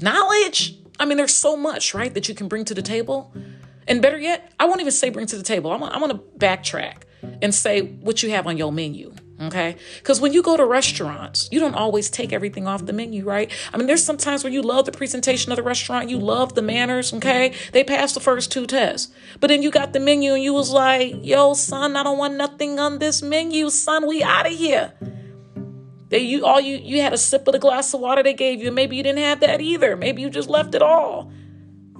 knowledge. 0.00 0.78
I 0.98 1.04
mean, 1.04 1.16
there's 1.16 1.34
so 1.34 1.56
much, 1.56 1.94
right, 1.94 2.12
that 2.14 2.28
you 2.28 2.34
can 2.34 2.48
bring 2.48 2.64
to 2.66 2.74
the 2.74 2.82
table. 2.82 3.34
And 3.86 4.00
better 4.00 4.18
yet, 4.18 4.52
I 4.58 4.66
won't 4.66 4.80
even 4.80 4.92
say 4.92 5.10
bring 5.10 5.26
to 5.26 5.36
the 5.36 5.42
table. 5.42 5.72
I'm, 5.72 5.82
I'm 5.82 6.00
going 6.00 6.10
to 6.10 6.22
backtrack 6.38 7.02
and 7.42 7.54
say 7.54 7.82
what 7.82 8.22
you 8.22 8.30
have 8.30 8.46
on 8.46 8.56
your 8.56 8.72
menu. 8.72 9.14
Okay. 9.40 9.76
Because 9.98 10.20
when 10.20 10.32
you 10.32 10.42
go 10.42 10.56
to 10.56 10.64
restaurants, 10.64 11.48
you 11.50 11.58
don't 11.58 11.74
always 11.74 12.08
take 12.08 12.32
everything 12.32 12.68
off 12.68 12.86
the 12.86 12.92
menu, 12.92 13.24
right? 13.24 13.50
I 13.72 13.76
mean, 13.76 13.88
there's 13.88 14.04
sometimes 14.04 14.44
where 14.44 14.52
you 14.52 14.62
love 14.62 14.86
the 14.86 14.92
presentation 14.92 15.50
of 15.50 15.56
the 15.56 15.62
restaurant, 15.62 16.08
you 16.08 16.18
love 16.18 16.54
the 16.54 16.62
manners. 16.62 17.12
Okay. 17.12 17.52
They 17.72 17.82
passed 17.82 18.14
the 18.14 18.20
first 18.20 18.52
two 18.52 18.66
tests. 18.66 19.12
But 19.40 19.48
then 19.48 19.62
you 19.62 19.70
got 19.70 19.92
the 19.92 20.00
menu 20.00 20.34
and 20.34 20.42
you 20.42 20.54
was 20.54 20.70
like, 20.70 21.16
yo, 21.22 21.54
son, 21.54 21.96
I 21.96 22.04
don't 22.04 22.18
want 22.18 22.36
nothing 22.36 22.78
on 22.78 23.00
this 23.00 23.22
menu, 23.22 23.70
son. 23.70 24.06
We 24.06 24.22
out 24.22 24.46
of 24.46 24.52
here. 24.52 24.92
They 26.08 26.18
you 26.18 26.44
all 26.44 26.60
you 26.60 26.76
you 26.76 27.00
had 27.00 27.12
a 27.12 27.18
sip 27.18 27.46
of 27.46 27.52
the 27.52 27.58
glass 27.58 27.92
of 27.94 28.00
water 28.00 28.22
they 28.22 28.34
gave 28.34 28.62
you. 28.62 28.70
Maybe 28.70 28.96
you 28.96 29.02
didn't 29.02 29.20
have 29.20 29.40
that 29.40 29.60
either. 29.60 29.96
Maybe 29.96 30.22
you 30.22 30.30
just 30.30 30.48
left 30.48 30.74
it 30.74 30.82
all. 30.82 31.32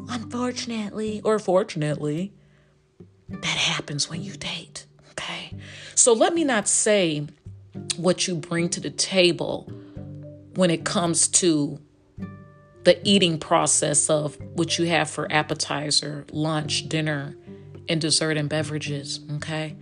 Unfortunately, 0.08 1.20
or 1.24 1.38
fortunately, 1.38 2.32
that 3.28 3.44
happens 3.44 4.10
when 4.10 4.22
you 4.22 4.32
date. 4.32 4.86
Okay. 5.12 5.56
So 5.94 6.12
let 6.12 6.34
me 6.34 6.44
not 6.44 6.68
say 6.68 7.26
what 7.96 8.28
you 8.28 8.34
bring 8.34 8.68
to 8.70 8.80
the 8.80 8.90
table 8.90 9.70
when 10.54 10.70
it 10.70 10.84
comes 10.84 11.28
to 11.28 11.80
the 12.84 13.00
eating 13.08 13.38
process 13.38 14.10
of 14.10 14.38
what 14.52 14.78
you 14.78 14.86
have 14.86 15.10
for 15.10 15.30
appetizer, 15.32 16.26
lunch, 16.30 16.88
dinner, 16.88 17.36
and 17.88 18.00
dessert 18.00 18.36
and 18.36 18.48
beverages. 18.48 19.20
Okay. 19.36 19.76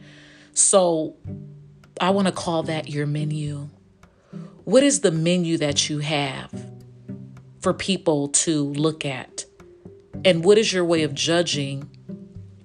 So 0.55 1.17
I 2.01 2.11
want 2.11 2.29
to 2.29 2.33
call 2.33 2.63
that 2.65 2.89
your 2.89 3.07
menu. 3.07 3.69
What 4.64 4.83
is 4.83 5.01
the 5.01 5.11
menu 5.11 5.59
that 5.59 5.88
you 5.88 5.98
have 5.98 6.53
for 7.61 7.75
people 7.75 8.29
to 8.29 8.64
look 8.64 9.05
at? 9.05 9.44
And 10.25 10.44
what 10.44 10.57
is 10.57 10.72
your 10.72 10.85
way 10.85 11.03
of 11.03 11.14
judging 11.14 11.90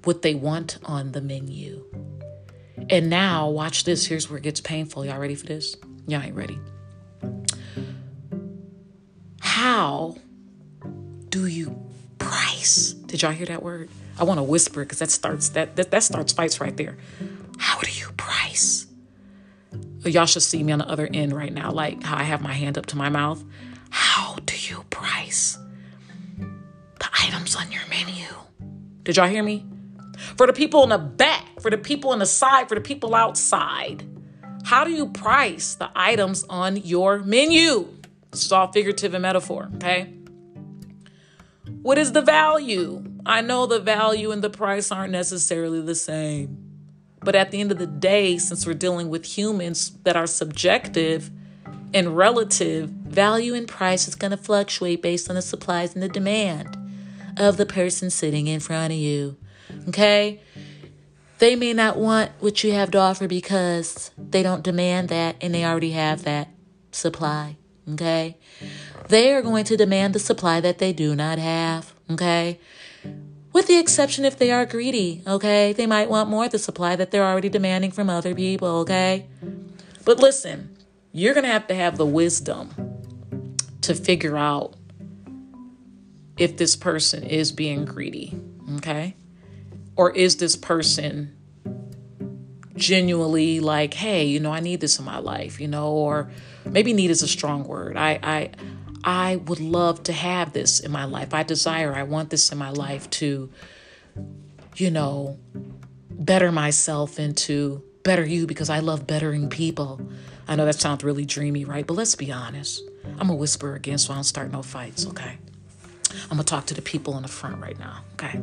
what 0.04 0.22
they 0.22 0.36
want 0.36 0.78
on 0.84 1.12
the 1.12 1.22
menu? 1.22 1.84
And 2.90 3.10
now, 3.10 3.50
watch 3.50 3.84
this. 3.84 4.06
Here's 4.06 4.30
where 4.30 4.38
it 4.38 4.44
gets 4.44 4.62
painful. 4.62 5.06
Y'all 5.06 5.20
ready 5.20 5.36
for 5.36 5.46
this? 5.46 5.76
Y'all 6.08 6.22
ain't 6.22 6.36
ready. 6.36 6.60
How 9.42 10.16
do 11.30 11.48
you 11.48 11.84
price? 12.20 12.94
Did 12.94 13.24
y'all 13.24 13.32
hear 13.32 13.48
that 13.48 13.64
word? 13.64 13.90
I 14.20 14.24
want 14.24 14.38
to 14.38 14.44
whisper 14.44 14.84
because 14.84 15.00
that 15.00 15.12
starts 15.12 15.50
that, 15.50 15.76
that 15.76 15.92
that 15.92 16.04
starts 16.04 16.32
fights 16.34 16.62
right 16.62 16.76
there. 16.78 16.98
How 17.58 17.80
do 17.80 17.92
you 17.92 18.08
price? 18.18 18.87
Y'all 20.06 20.26
should 20.26 20.44
see 20.44 20.64
me 20.64 20.72
on 20.72 20.80
the 20.80 20.90
other 20.90 21.10
end 21.12 21.34
right 21.34 21.54
now, 21.54 21.72
like 21.72 22.04
how 22.04 22.18
I 22.18 22.24
have 22.24 22.42
my 22.42 22.54
hand 22.54 22.78
up 22.78 22.86
to 22.88 22.98
my 22.98 23.10
mouth. 23.10 23.44
How 23.90 24.36
do 24.46 24.56
you 24.58 24.86
price 24.90 25.58
the 26.38 27.10
items 27.24 27.56
on 27.56 27.72
your 27.72 27.82
menu? 27.90 28.26
Did 29.04 29.18
y'all 29.18 29.28
hear 29.28 29.44
me? 29.44 29.66
For 30.38 30.48
the 30.48 30.54
people 30.54 30.84
in 30.84 30.90
the 30.90 30.98
back, 30.98 31.60
for 31.62 31.72
the 31.72 31.78
people 31.78 32.14
in 32.14 32.20
the 32.20 32.26
side, 32.26 32.70
for 32.70 32.76
the 32.76 32.82
people 32.82 33.16
outside. 33.16 34.04
How 34.64 34.84
do 34.84 34.92
you 34.92 35.08
price 35.08 35.76
the 35.76 35.90
items 35.96 36.44
on 36.50 36.78
your 36.78 37.20
menu? 37.20 37.88
This 38.32 38.46
is 38.46 38.52
all 38.52 38.72
figurative 38.72 39.14
and 39.14 39.22
metaphor, 39.22 39.70
okay? 39.76 40.14
What 41.82 41.98
is 41.98 42.12
the 42.12 42.22
value 42.22 43.08
I 43.28 43.42
know 43.42 43.66
the 43.66 43.82
value 43.82 44.32
and 44.32 44.42
the 44.42 44.50
price 44.50 44.90
aren't 44.90 45.12
necessarily 45.12 45.82
the 45.82 45.96
same. 45.96 46.67
But 47.20 47.36
at 47.36 47.52
the 47.52 47.60
end 47.60 47.72
of 47.72 47.80
the 47.80 47.88
day, 47.88 48.38
since 48.38 48.66
we're 48.66 48.74
dealing 48.74 49.10
with 49.10 49.26
humans 49.26 49.92
that 50.04 50.16
are 50.16 50.28
subjective 50.28 51.32
and 51.94 52.16
relative, 52.16 52.90
value 52.90 53.54
and 53.54 53.68
price 53.68 54.08
is 54.08 54.16
going 54.16 54.32
to 54.32 54.38
fluctuate 54.38 55.02
based 55.02 55.30
on 55.30 55.36
the 55.36 55.42
supplies 55.42 55.94
and 55.94 56.04
the 56.04 56.10
demand 56.10 56.78
of 57.38 57.58
the 57.58 57.66
person 57.66 58.10
sitting 58.10 58.48
in 58.48 58.60
front 58.60 58.94
of 58.94 59.00
you. 59.00 59.38
Okay? 59.90 60.42
They 61.40 61.56
may 61.56 61.74
not 61.74 61.98
want 61.98 62.32
what 62.40 62.64
you 62.64 62.72
have 62.74 62.92
to 62.92 62.98
offer 62.98 63.28
because 63.28 64.12
they 64.18 64.44
don't 64.44 64.64
demand 64.64 65.10
that 65.10 65.36
and 65.42 65.54
they 65.54 65.64
already 65.64 65.92
have 65.92 66.24
that 66.24 66.50
supply. 66.92 67.58
Okay? 67.94 68.38
They 69.08 69.34
are 69.34 69.42
going 69.42 69.64
to 69.66 69.78
demand 69.78 70.14
the 70.14 70.20
supply 70.20 70.60
that 70.62 70.80
they 70.80 70.94
do 70.94 71.16
not 71.16 71.38
have. 71.38 71.94
Okay? 72.10 72.60
With 73.58 73.66
the 73.66 73.80
exception 73.80 74.24
if 74.24 74.38
they 74.38 74.52
are 74.52 74.68
greedy. 74.68 75.24
Okay? 75.26 75.74
They 75.74 75.88
might 75.88 76.12
want 76.12 76.30
more 76.30 76.46
of 76.46 76.52
the 76.52 76.60
supply 76.60 76.96
that 76.96 77.10
they're 77.10 77.26
already 77.26 77.50
demanding 77.50 77.90
from 77.90 78.08
other 78.08 78.36
people. 78.36 78.68
Okay? 78.82 79.26
But 80.06 80.20
listen, 80.20 80.78
you're 81.12 81.34
going 81.34 81.44
to 81.44 81.50
have 81.50 81.66
to 81.66 81.74
have 81.74 81.98
the 81.98 82.06
wisdom 82.06 82.70
to 83.82 83.96
figure 83.96 84.38
out 84.38 84.76
if 86.38 86.58
this 86.58 86.76
person 86.76 87.24
is 87.24 87.52
being 87.52 87.84
greedy. 87.84 88.40
Okay? 88.76 89.16
Or 89.96 90.12
is 90.12 90.36
this 90.36 90.56
person 90.56 91.36
genuinely 92.76 93.60
like, 93.60 93.96
hey, 93.96 94.26
you 94.26 94.40
know, 94.40 94.54
I 94.54 94.60
need 94.60 94.82
this 94.82 95.00
in 95.00 95.06
my 95.06 95.18
life, 95.18 95.60
you 95.60 95.68
know, 95.68 95.94
or 95.94 96.30
maybe 96.64 96.94
need 96.94 97.10
is 97.10 97.24
a 97.24 97.28
strong 97.28 97.64
word. 97.64 97.98
I 97.98 98.20
I 98.22 98.52
I 99.04 99.38
would 99.38 99.60
love 99.60 100.04
to 100.04 100.14
have 100.14 100.54
this 100.54 100.80
in 100.80 100.92
my 100.92 101.06
life. 101.06 101.34
I 101.34 101.44
desire, 101.44 101.94
I 101.94 102.04
want 102.04 102.30
this 102.30 102.52
in 102.52 102.58
my 102.58 102.70
life 102.70 103.10
to, 103.12 103.50
you 104.76 104.92
know, 104.92 105.38
better 106.12 106.52
myself 106.52 107.20
and 107.20 107.36
to 107.38 107.84
better 108.04 108.26
you 108.26 108.48
because 108.48 108.70
I 108.70 108.80
love 108.80 109.06
bettering 109.06 109.50
people. 109.50 110.02
I 110.48 110.56
know 110.56 110.66
that 110.66 110.80
sounds 110.80 111.04
really 111.04 111.26
dreamy, 111.26 111.66
right? 111.66 111.86
But 111.86 111.96
let's 111.96 112.16
be 112.16 112.32
honest. 112.32 112.82
I'm 113.20 113.30
a 113.30 113.36
whisper 113.36 113.76
again, 113.76 113.98
so 113.98 114.14
I 114.14 114.16
don't 114.16 114.24
start 114.24 114.52
no 114.52 114.62
fights, 114.62 115.06
okay? 115.08 115.38
I'm 116.24 116.30
gonna 116.30 116.44
talk 116.44 116.66
to 116.68 116.74
the 116.74 116.82
people 116.82 117.16
in 117.18 117.24
the 117.24 117.30
front 117.30 117.62
right 117.62 117.78
now, 117.78 118.02
okay? 118.14 118.42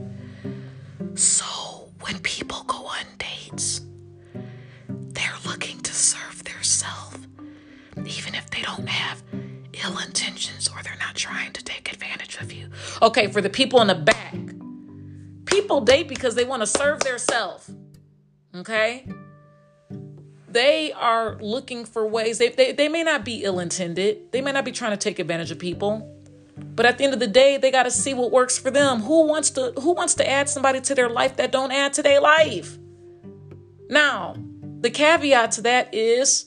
So 1.14 1.90
when 2.00 2.18
people 2.20 2.62
go 2.66 2.86
on 2.86 3.04
dates, 3.18 3.80
ill 9.84 9.98
intentions 9.98 10.68
or 10.68 10.82
they're 10.82 10.96
not 10.98 11.14
trying 11.14 11.52
to 11.52 11.62
take 11.62 11.92
advantage 11.92 12.38
of 12.40 12.52
you. 12.52 12.68
Okay, 13.02 13.28
for 13.28 13.40
the 13.40 13.50
people 13.50 13.80
in 13.80 13.86
the 13.88 13.94
back, 13.94 14.34
people 15.44 15.80
date 15.80 16.08
because 16.08 16.34
they 16.34 16.44
want 16.44 16.62
to 16.62 16.66
serve 16.66 17.00
their 17.00 17.18
self. 17.18 17.70
Okay? 18.54 19.06
They 20.48 20.92
are 20.92 21.36
looking 21.40 21.84
for 21.84 22.06
ways, 22.06 22.38
they, 22.38 22.48
they, 22.48 22.72
they 22.72 22.88
may 22.88 23.02
not 23.02 23.24
be 23.24 23.42
ill 23.44 23.58
intended, 23.58 24.32
they 24.32 24.40
may 24.40 24.52
not 24.52 24.64
be 24.64 24.72
trying 24.72 24.92
to 24.92 24.96
take 24.96 25.18
advantage 25.18 25.50
of 25.50 25.58
people. 25.58 26.10
But 26.56 26.86
at 26.86 26.98
the 26.98 27.04
end 27.04 27.14
of 27.14 27.20
the 27.20 27.26
day, 27.26 27.56
they 27.56 27.72
got 27.72 27.82
to 27.82 27.90
see 27.90 28.14
what 28.14 28.30
works 28.30 28.56
for 28.56 28.70
them. 28.70 29.00
Who 29.00 29.26
wants 29.26 29.50
to 29.50 29.72
who 29.80 29.92
wants 29.92 30.14
to 30.14 30.28
add 30.28 30.48
somebody 30.48 30.80
to 30.82 30.94
their 30.94 31.08
life 31.08 31.36
that 31.36 31.50
don't 31.50 31.72
add 31.72 31.92
to 31.94 32.02
their 32.02 32.20
life? 32.20 32.78
Now, 33.90 34.36
the 34.80 34.90
caveat 34.90 35.50
to 35.52 35.62
that 35.62 35.92
is 35.92 36.46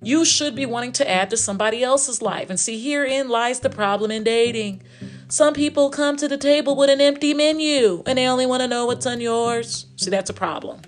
you 0.00 0.24
should 0.24 0.54
be 0.54 0.66
wanting 0.66 0.92
to 0.92 1.10
add 1.10 1.30
to 1.30 1.36
somebody 1.36 1.82
else's 1.82 2.22
life. 2.22 2.50
And 2.50 2.58
see, 2.58 2.80
herein 2.80 3.28
lies 3.28 3.60
the 3.60 3.70
problem 3.70 4.10
in 4.10 4.24
dating. 4.24 4.82
Some 5.28 5.54
people 5.54 5.90
come 5.90 6.16
to 6.16 6.28
the 6.28 6.38
table 6.38 6.76
with 6.76 6.88
an 6.88 7.00
empty 7.00 7.34
menu 7.34 8.02
and 8.06 8.16
they 8.16 8.26
only 8.26 8.46
want 8.46 8.62
to 8.62 8.68
know 8.68 8.86
what's 8.86 9.06
on 9.06 9.20
yours. 9.20 9.86
See, 9.96 10.10
that's 10.10 10.30
a 10.30 10.34
problem. 10.34 10.80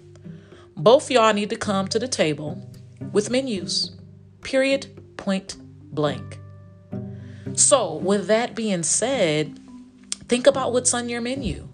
Both 0.76 1.10
y'all 1.10 1.34
need 1.34 1.50
to 1.50 1.56
come 1.56 1.88
to 1.88 1.98
the 1.98 2.08
table 2.08 2.66
with 3.12 3.30
menus. 3.30 3.96
Period. 4.42 4.86
Point 5.16 5.56
blank. 5.92 6.38
So, 7.54 7.96
with 7.96 8.28
that 8.28 8.54
being 8.54 8.82
said, 8.82 9.58
think 10.28 10.46
about 10.46 10.72
what's 10.72 10.94
on 10.94 11.08
your 11.08 11.20
menu. 11.20 11.68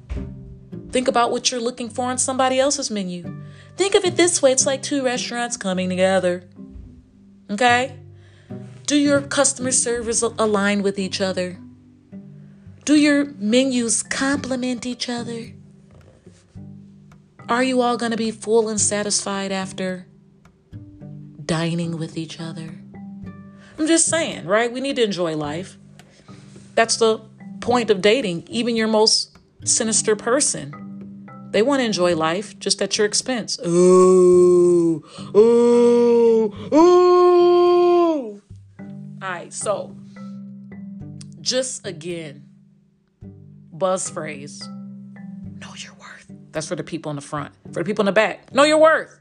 Think 0.91 1.07
about 1.07 1.31
what 1.31 1.51
you're 1.51 1.61
looking 1.61 1.91
for 1.91 2.07
on 2.07 2.19
somebody 2.19 2.59
else's 2.59 2.91
menu. 2.91 3.43
Think 3.77 3.95
of 3.95 4.05
it 4.05 4.17
this 4.17 4.41
way 4.41 4.53
it's 4.53 4.67
like 4.67 4.83
two 4.83 5.05
restaurants 5.05 5.57
coming 5.57 5.89
together. 5.89 6.49
Okay? 7.51 7.99
Do 8.87 8.97
your 8.97 9.21
customer 9.21 9.73
service 9.73 10.23
align 10.23 10.83
with 10.83 10.99
each 10.99 11.21
other? 11.21 11.59
Do 12.85 12.95
your 12.95 13.25
menus 13.25 14.03
complement 14.03 14.87
each 14.87 15.09
other? 15.09 15.53
Are 17.49 17.63
you 17.63 17.81
all 17.81 17.97
going 17.97 18.13
to 18.13 18.17
be 18.17 18.31
full 18.31 18.69
and 18.69 18.81
satisfied 18.81 19.53
after 19.53 20.07
dining 21.45 21.99
with 21.99 22.17
each 22.17 22.41
other? 22.41 22.75
I'm 23.79 23.87
just 23.87 24.07
saying, 24.07 24.47
right? 24.47 24.73
We 24.73 24.81
need 24.81 24.97
to 24.97 25.05
enjoy 25.05 25.37
life. 25.37 25.77
That's 26.75 26.97
the 26.97 27.21
point 27.61 27.91
of 27.91 28.01
dating, 28.01 28.45
even 28.49 28.77
your 28.77 28.89
most 28.89 29.37
sinister 29.65 30.15
person. 30.17 30.86
They 31.51 31.63
want 31.63 31.81
to 31.81 31.85
enjoy 31.85 32.15
life 32.17 32.59
just 32.59 32.83
at 32.83 32.99
your 32.99 33.07
expense. 33.07 33.59
Ooh, 33.65 35.05
ooh, 35.35 36.55
ooh. 36.75 38.43
All 39.23 39.33
right, 39.33 39.53
so 39.53 39.97
just 41.41 41.87
again, 41.87 42.45
buzz 43.73 44.11
phrase 44.11 44.69
know 45.61 45.73
your 45.77 45.95
worth. 45.95 46.31
That's 46.53 46.69
for 46.69 46.77
the 46.77 46.85
people 46.85 47.11
in 47.11 47.17
the 47.17 47.23
front. 47.23 47.55
For 47.73 47.83
the 47.83 47.85
people 47.85 48.03
in 48.03 48.07
the 48.07 48.13
back, 48.13 48.53
know 48.53 48.65
your 48.65 48.79
worth. 48.79 49.19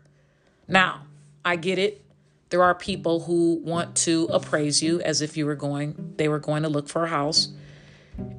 Now, 0.68 1.04
I 1.44 1.56
get 1.56 1.80
it. 1.80 2.04
There 2.50 2.64
are 2.64 2.76
people 2.76 3.22
who 3.22 3.62
want 3.64 3.96
to 3.98 4.26
appraise 4.32 4.82
you 4.82 5.02
as 5.02 5.22
if 5.22 5.36
you 5.38 5.46
were 5.46 5.56
going, 5.56 6.14
they 6.18 6.28
were 6.28 6.40
going 6.40 6.64
to 6.64 6.70
look 6.70 6.88
for 6.88 7.06
a 7.06 7.10
house. 7.10 7.50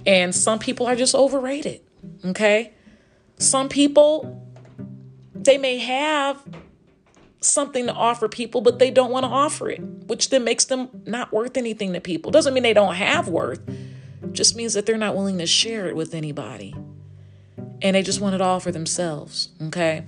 And 0.07 0.35
some 0.35 0.59
people 0.59 0.87
are 0.87 0.97
just 0.97 1.15
overrated. 1.15 1.81
Okay. 2.25 2.73
Some 3.39 3.69
people, 3.69 4.43
they 5.35 5.59
may 5.59 5.79
have 5.79 6.43
something 7.41 7.87
to 7.87 7.93
offer 7.93 8.29
people, 8.29 8.61
but 8.61 8.79
they 8.79 8.91
don't 8.91 9.11
want 9.11 9.25
to 9.25 9.31
offer 9.31 9.69
it, 9.71 9.81
which 9.81 10.31
then 10.31 10.45
makes 10.45 10.65
them 10.65 10.89
not 11.07 11.33
worth 11.33 11.57
anything 11.57 11.93
to 11.93 12.01
people. 12.01 12.31
Doesn't 12.31 12.55
mean 12.55 12.63
they 12.63 12.73
don't 12.73 12.95
have 12.95 13.29
worth, 13.29 13.61
just 14.33 14.57
means 14.57 14.75
that 14.75 14.87
they're 14.87 14.97
not 14.97 15.15
willing 15.15 15.39
to 15.39 15.47
share 15.47 15.87
it 15.87 15.97
with 15.97 16.15
anybody. 16.15 16.75
And 17.83 17.95
they 17.95 18.03
just 18.03 18.21
want 18.21 18.35
it 18.35 18.41
all 18.41 18.59
for 18.59 18.73
themselves. 18.73 19.51
Okay. 19.65 20.05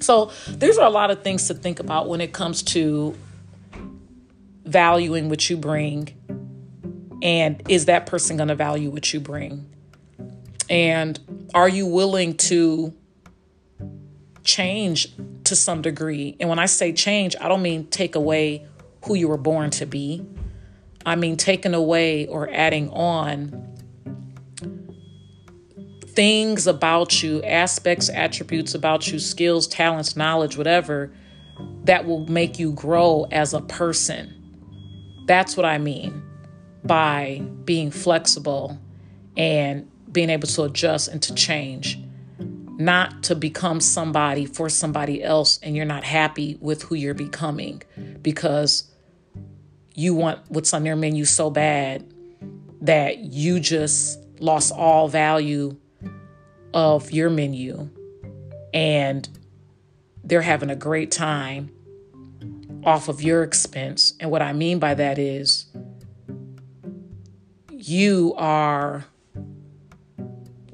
So 0.00 0.32
there's 0.48 0.78
a 0.78 0.88
lot 0.88 1.10
of 1.10 1.22
things 1.22 1.48
to 1.48 1.54
think 1.54 1.80
about 1.80 2.08
when 2.08 2.20
it 2.20 2.32
comes 2.32 2.62
to 2.62 3.14
valuing 4.64 5.28
what 5.28 5.48
you 5.48 5.56
bring. 5.56 6.08
And 7.22 7.62
is 7.68 7.86
that 7.86 8.06
person 8.06 8.36
going 8.36 8.48
to 8.48 8.54
value 8.54 8.90
what 8.90 9.12
you 9.12 9.20
bring? 9.20 9.73
And 10.68 11.48
are 11.54 11.68
you 11.68 11.86
willing 11.86 12.36
to 12.38 12.92
change 14.42 15.08
to 15.44 15.56
some 15.56 15.82
degree? 15.82 16.36
And 16.40 16.48
when 16.48 16.58
I 16.58 16.66
say 16.66 16.92
change, 16.92 17.36
I 17.40 17.48
don't 17.48 17.62
mean 17.62 17.86
take 17.88 18.14
away 18.14 18.66
who 19.04 19.14
you 19.14 19.28
were 19.28 19.36
born 19.36 19.70
to 19.70 19.86
be. 19.86 20.26
I 21.06 21.16
mean 21.16 21.36
taking 21.36 21.74
away 21.74 22.26
or 22.26 22.48
adding 22.50 22.88
on 22.90 23.74
things 26.06 26.66
about 26.66 27.22
you, 27.22 27.42
aspects, 27.42 28.08
attributes 28.08 28.74
about 28.74 29.10
you, 29.10 29.18
skills, 29.18 29.66
talents, 29.66 30.16
knowledge, 30.16 30.56
whatever, 30.56 31.12
that 31.84 32.06
will 32.06 32.26
make 32.26 32.58
you 32.58 32.72
grow 32.72 33.26
as 33.30 33.52
a 33.52 33.60
person. 33.60 34.32
That's 35.26 35.56
what 35.56 35.66
I 35.66 35.78
mean 35.78 36.22
by 36.84 37.42
being 37.64 37.90
flexible 37.90 38.78
and 39.36 39.90
being 40.10 40.30
able 40.30 40.48
to 40.48 40.62
adjust 40.62 41.08
and 41.08 41.22
to 41.22 41.34
change, 41.34 41.98
not 42.78 43.22
to 43.24 43.34
become 43.34 43.80
somebody 43.80 44.46
for 44.46 44.68
somebody 44.68 45.22
else 45.22 45.58
and 45.62 45.76
you're 45.76 45.84
not 45.84 46.04
happy 46.04 46.56
with 46.60 46.82
who 46.82 46.94
you're 46.94 47.14
becoming 47.14 47.82
because 48.22 48.90
you 49.94 50.14
want 50.14 50.40
what's 50.48 50.74
on 50.74 50.82
their 50.82 50.96
menu 50.96 51.24
so 51.24 51.50
bad 51.50 52.04
that 52.80 53.18
you 53.18 53.60
just 53.60 54.18
lost 54.40 54.72
all 54.72 55.08
value 55.08 55.76
of 56.72 57.10
your 57.12 57.30
menu 57.30 57.88
and 58.72 59.28
they're 60.24 60.42
having 60.42 60.70
a 60.70 60.76
great 60.76 61.10
time 61.10 61.70
off 62.84 63.08
of 63.08 63.22
your 63.22 63.42
expense. 63.42 64.14
And 64.20 64.30
what 64.30 64.42
I 64.42 64.52
mean 64.52 64.78
by 64.78 64.94
that 64.94 65.18
is 65.18 65.66
you 67.70 68.34
are 68.36 69.04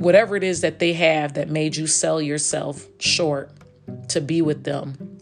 whatever 0.00 0.34
it 0.34 0.42
is 0.42 0.62
that 0.62 0.78
they 0.78 0.94
have 0.94 1.34
that 1.34 1.50
made 1.50 1.76
you 1.76 1.86
sell 1.86 2.22
yourself 2.22 2.88
short 2.98 3.52
to 4.08 4.20
be 4.20 4.40
with 4.40 4.64
them. 4.64 5.18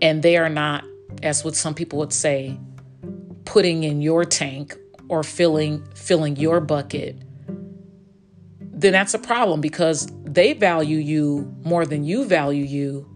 And 0.00 0.22
they 0.22 0.38
are 0.38 0.48
not, 0.48 0.82
as 1.22 1.44
what 1.44 1.54
some 1.54 1.74
people 1.74 1.98
would 1.98 2.12
say, 2.12 2.58
putting 3.44 3.84
in 3.84 4.00
your 4.00 4.24
tank 4.24 4.76
or 5.08 5.22
filling 5.22 5.84
filling 5.94 6.36
your 6.36 6.60
bucket. 6.60 7.16
then 8.58 8.92
that's 8.92 9.12
a 9.12 9.18
problem 9.18 9.60
because 9.60 10.08
they 10.24 10.54
value 10.54 10.96
you 10.96 11.54
more 11.62 11.84
than 11.84 12.02
you 12.02 12.24
value 12.24 12.64
you 12.64 13.06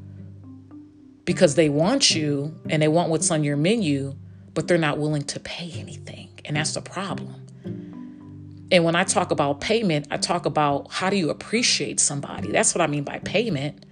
because 1.24 1.54
they 1.54 1.70
want 1.70 2.14
you 2.14 2.54
and 2.68 2.82
they 2.82 2.88
want 2.88 3.08
what's 3.08 3.30
on 3.30 3.44
your 3.44 3.56
menu, 3.56 4.14
but 4.52 4.68
they're 4.68 4.76
not 4.76 4.98
willing 4.98 5.22
to 5.22 5.40
pay 5.40 5.72
anything. 5.76 6.28
And 6.44 6.56
that's 6.56 6.74
the 6.74 6.82
problem. 6.82 7.43
And 8.74 8.82
when 8.82 8.96
I 8.96 9.04
talk 9.04 9.30
about 9.30 9.60
payment, 9.60 10.08
I 10.10 10.16
talk 10.16 10.46
about 10.46 10.90
how 10.90 11.08
do 11.08 11.14
you 11.14 11.30
appreciate 11.30 12.00
somebody? 12.00 12.50
That's 12.50 12.74
what 12.74 12.82
I 12.82 12.88
mean 12.88 13.04
by 13.04 13.20
payment. 13.20 13.86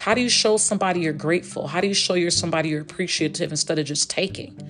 How 0.00 0.14
do 0.14 0.20
you 0.20 0.28
show 0.28 0.56
somebody 0.56 0.98
you're 0.98 1.12
grateful? 1.12 1.68
How 1.68 1.80
do 1.80 1.86
you 1.86 1.94
show 1.94 2.14
you're 2.14 2.32
somebody 2.32 2.70
you're 2.70 2.80
appreciative 2.80 3.52
instead 3.52 3.78
of 3.78 3.86
just 3.86 4.10
taking? 4.10 4.60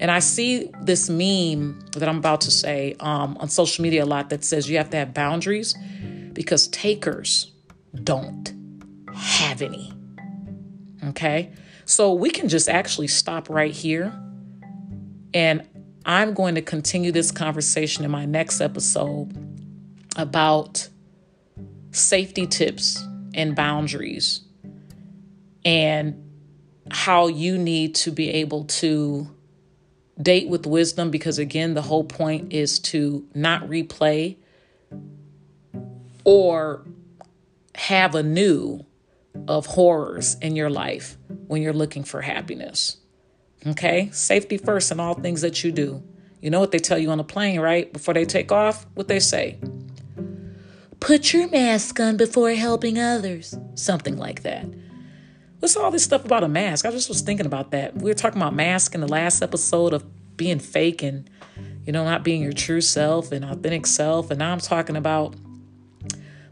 And 0.00 0.10
I 0.10 0.20
see 0.20 0.70
this 0.80 1.10
meme 1.10 1.80
that 1.92 2.08
I'm 2.08 2.16
about 2.16 2.40
to 2.42 2.50
say 2.50 2.96
um, 3.00 3.36
on 3.40 3.50
social 3.50 3.82
media 3.82 4.04
a 4.04 4.06
lot 4.06 4.30
that 4.30 4.42
says 4.42 4.70
you 4.70 4.78
have 4.78 4.88
to 4.88 4.96
have 4.96 5.12
boundaries 5.12 5.74
because 6.32 6.66
takers 6.68 7.52
don't 8.04 8.54
have 9.14 9.60
any. 9.60 9.92
Okay. 11.08 11.52
So 11.84 12.14
we 12.14 12.30
can 12.30 12.48
just 12.48 12.70
actually 12.70 13.08
stop 13.08 13.50
right 13.50 13.70
here. 13.70 14.18
And 15.34 15.68
I'm 16.06 16.34
going 16.34 16.54
to 16.56 16.62
continue 16.62 17.12
this 17.12 17.30
conversation 17.30 18.04
in 18.04 18.10
my 18.10 18.26
next 18.26 18.60
episode 18.60 19.32
about 20.16 20.88
safety 21.92 22.46
tips 22.46 23.02
and 23.34 23.56
boundaries 23.56 24.42
and 25.64 26.20
how 26.90 27.28
you 27.28 27.56
need 27.56 27.94
to 27.94 28.10
be 28.10 28.30
able 28.30 28.64
to 28.64 29.28
date 30.20 30.48
with 30.48 30.66
wisdom 30.66 31.10
because 31.10 31.38
again 31.38 31.74
the 31.74 31.82
whole 31.82 32.04
point 32.04 32.52
is 32.52 32.78
to 32.78 33.26
not 33.34 33.62
replay 33.64 34.36
or 36.24 36.84
have 37.74 38.14
a 38.14 38.22
new 38.22 38.84
of 39.48 39.66
horrors 39.66 40.36
in 40.40 40.54
your 40.54 40.70
life 40.70 41.16
when 41.46 41.62
you're 41.62 41.72
looking 41.72 42.04
for 42.04 42.20
happiness. 42.20 42.98
Okay? 43.66 44.10
Safety 44.12 44.56
first 44.56 44.92
in 44.92 45.00
all 45.00 45.14
things 45.14 45.40
that 45.40 45.64
you 45.64 45.72
do. 45.72 46.02
You 46.40 46.50
know 46.50 46.60
what 46.60 46.72
they 46.72 46.78
tell 46.78 46.98
you 46.98 47.10
on 47.10 47.20
a 47.20 47.24
plane, 47.24 47.60
right? 47.60 47.90
Before 47.92 48.12
they 48.12 48.24
take 48.24 48.52
off? 48.52 48.86
What 48.94 49.08
they 49.08 49.20
say? 49.20 49.58
Put 51.00 51.32
your 51.32 51.48
mask 51.48 51.98
on 52.00 52.16
before 52.16 52.50
helping 52.52 52.98
others. 52.98 53.54
Something 53.74 54.16
like 54.18 54.42
that. 54.42 54.66
What's 55.58 55.76
all 55.76 55.90
this 55.90 56.04
stuff 56.04 56.24
about 56.24 56.44
a 56.44 56.48
mask? 56.48 56.84
I 56.84 56.90
just 56.90 57.08
was 57.08 57.22
thinking 57.22 57.46
about 57.46 57.70
that. 57.70 57.96
We 57.96 58.10
were 58.10 58.14
talking 58.14 58.40
about 58.40 58.54
mask 58.54 58.94
in 58.94 59.00
the 59.00 59.08
last 59.08 59.42
episode 59.42 59.94
of 59.94 60.04
being 60.36 60.58
fake 60.58 61.02
and, 61.02 61.30
you 61.86 61.92
know, 61.92 62.04
not 62.04 62.24
being 62.24 62.42
your 62.42 62.52
true 62.52 62.82
self 62.82 63.32
and 63.32 63.44
authentic 63.44 63.86
self. 63.86 64.30
And 64.30 64.38
now 64.38 64.52
I'm 64.52 64.60
talking 64.60 64.96
about 64.96 65.34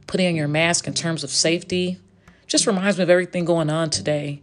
putting 0.07 0.29
on 0.29 0.35
your 0.35 0.49
mask 0.49 0.87
in 0.87 0.95
terms 0.95 1.25
of 1.25 1.31
safety. 1.31 1.99
Just 2.47 2.67
reminds 2.67 2.97
me 2.97 3.03
of 3.03 3.11
everything 3.11 3.45
going 3.45 3.69
on 3.69 3.91
today, 3.91 4.43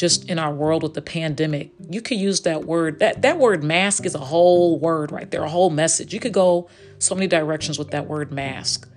just 0.00 0.30
in 0.30 0.38
our 0.38 0.50
world 0.50 0.82
with 0.82 0.94
the 0.94 1.02
pandemic. 1.02 1.72
You 1.90 2.00
could 2.00 2.16
use 2.16 2.40
that 2.40 2.64
word. 2.64 3.00
That 3.00 3.20
that 3.20 3.38
word 3.38 3.62
mask 3.62 4.06
is 4.06 4.14
a 4.14 4.18
whole 4.18 4.78
word 4.78 5.12
right 5.12 5.30
there, 5.30 5.42
a 5.42 5.48
whole 5.48 5.68
message. 5.68 6.14
You 6.14 6.20
could 6.20 6.32
go 6.32 6.70
so 6.98 7.14
many 7.14 7.26
directions 7.26 7.78
with 7.78 7.90
that 7.90 8.06
word 8.06 8.32
mask. 8.32 8.88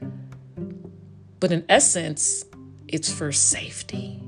But 1.41 1.51
in 1.51 1.65
essence, 1.67 2.45
it's 2.87 3.11
for 3.11 3.33
safety. 3.33 4.23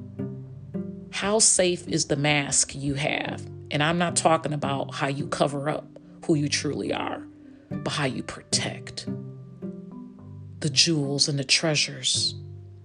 How 1.12 1.40
safe 1.40 1.88
is 1.88 2.08
the 2.08 2.18
mask 2.18 2.76
you 2.76 2.96
have? 2.96 3.42
And 3.72 3.82
I'm 3.82 3.98
not 3.98 4.18
talking 4.18 4.52
about 4.52 4.94
how 4.94 5.08
you 5.08 5.28
cover 5.28 5.70
up 5.70 5.88
who 6.26 6.36
you 6.36 6.50
truly 6.50 6.92
are, 6.92 7.26
but 7.72 7.92
how 7.92 8.04
you 8.04 8.22
protect 8.22 9.08
the 10.60 10.70
jewels 10.70 11.30
and 11.30 11.40
the 11.40 11.46
treasures 11.46 12.36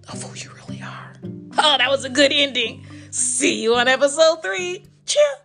of 0.07 0.23
who 0.23 0.33
you 0.37 0.49
really 0.65 0.81
are. 0.81 1.13
Oh, 1.57 1.77
that 1.77 1.89
was 1.89 2.05
a 2.05 2.09
good 2.09 2.31
ending. 2.31 2.85
See 3.11 3.61
you 3.61 3.75
on 3.75 3.89
episode 3.89 4.41
three. 4.41 4.85
Cheers. 5.05 5.40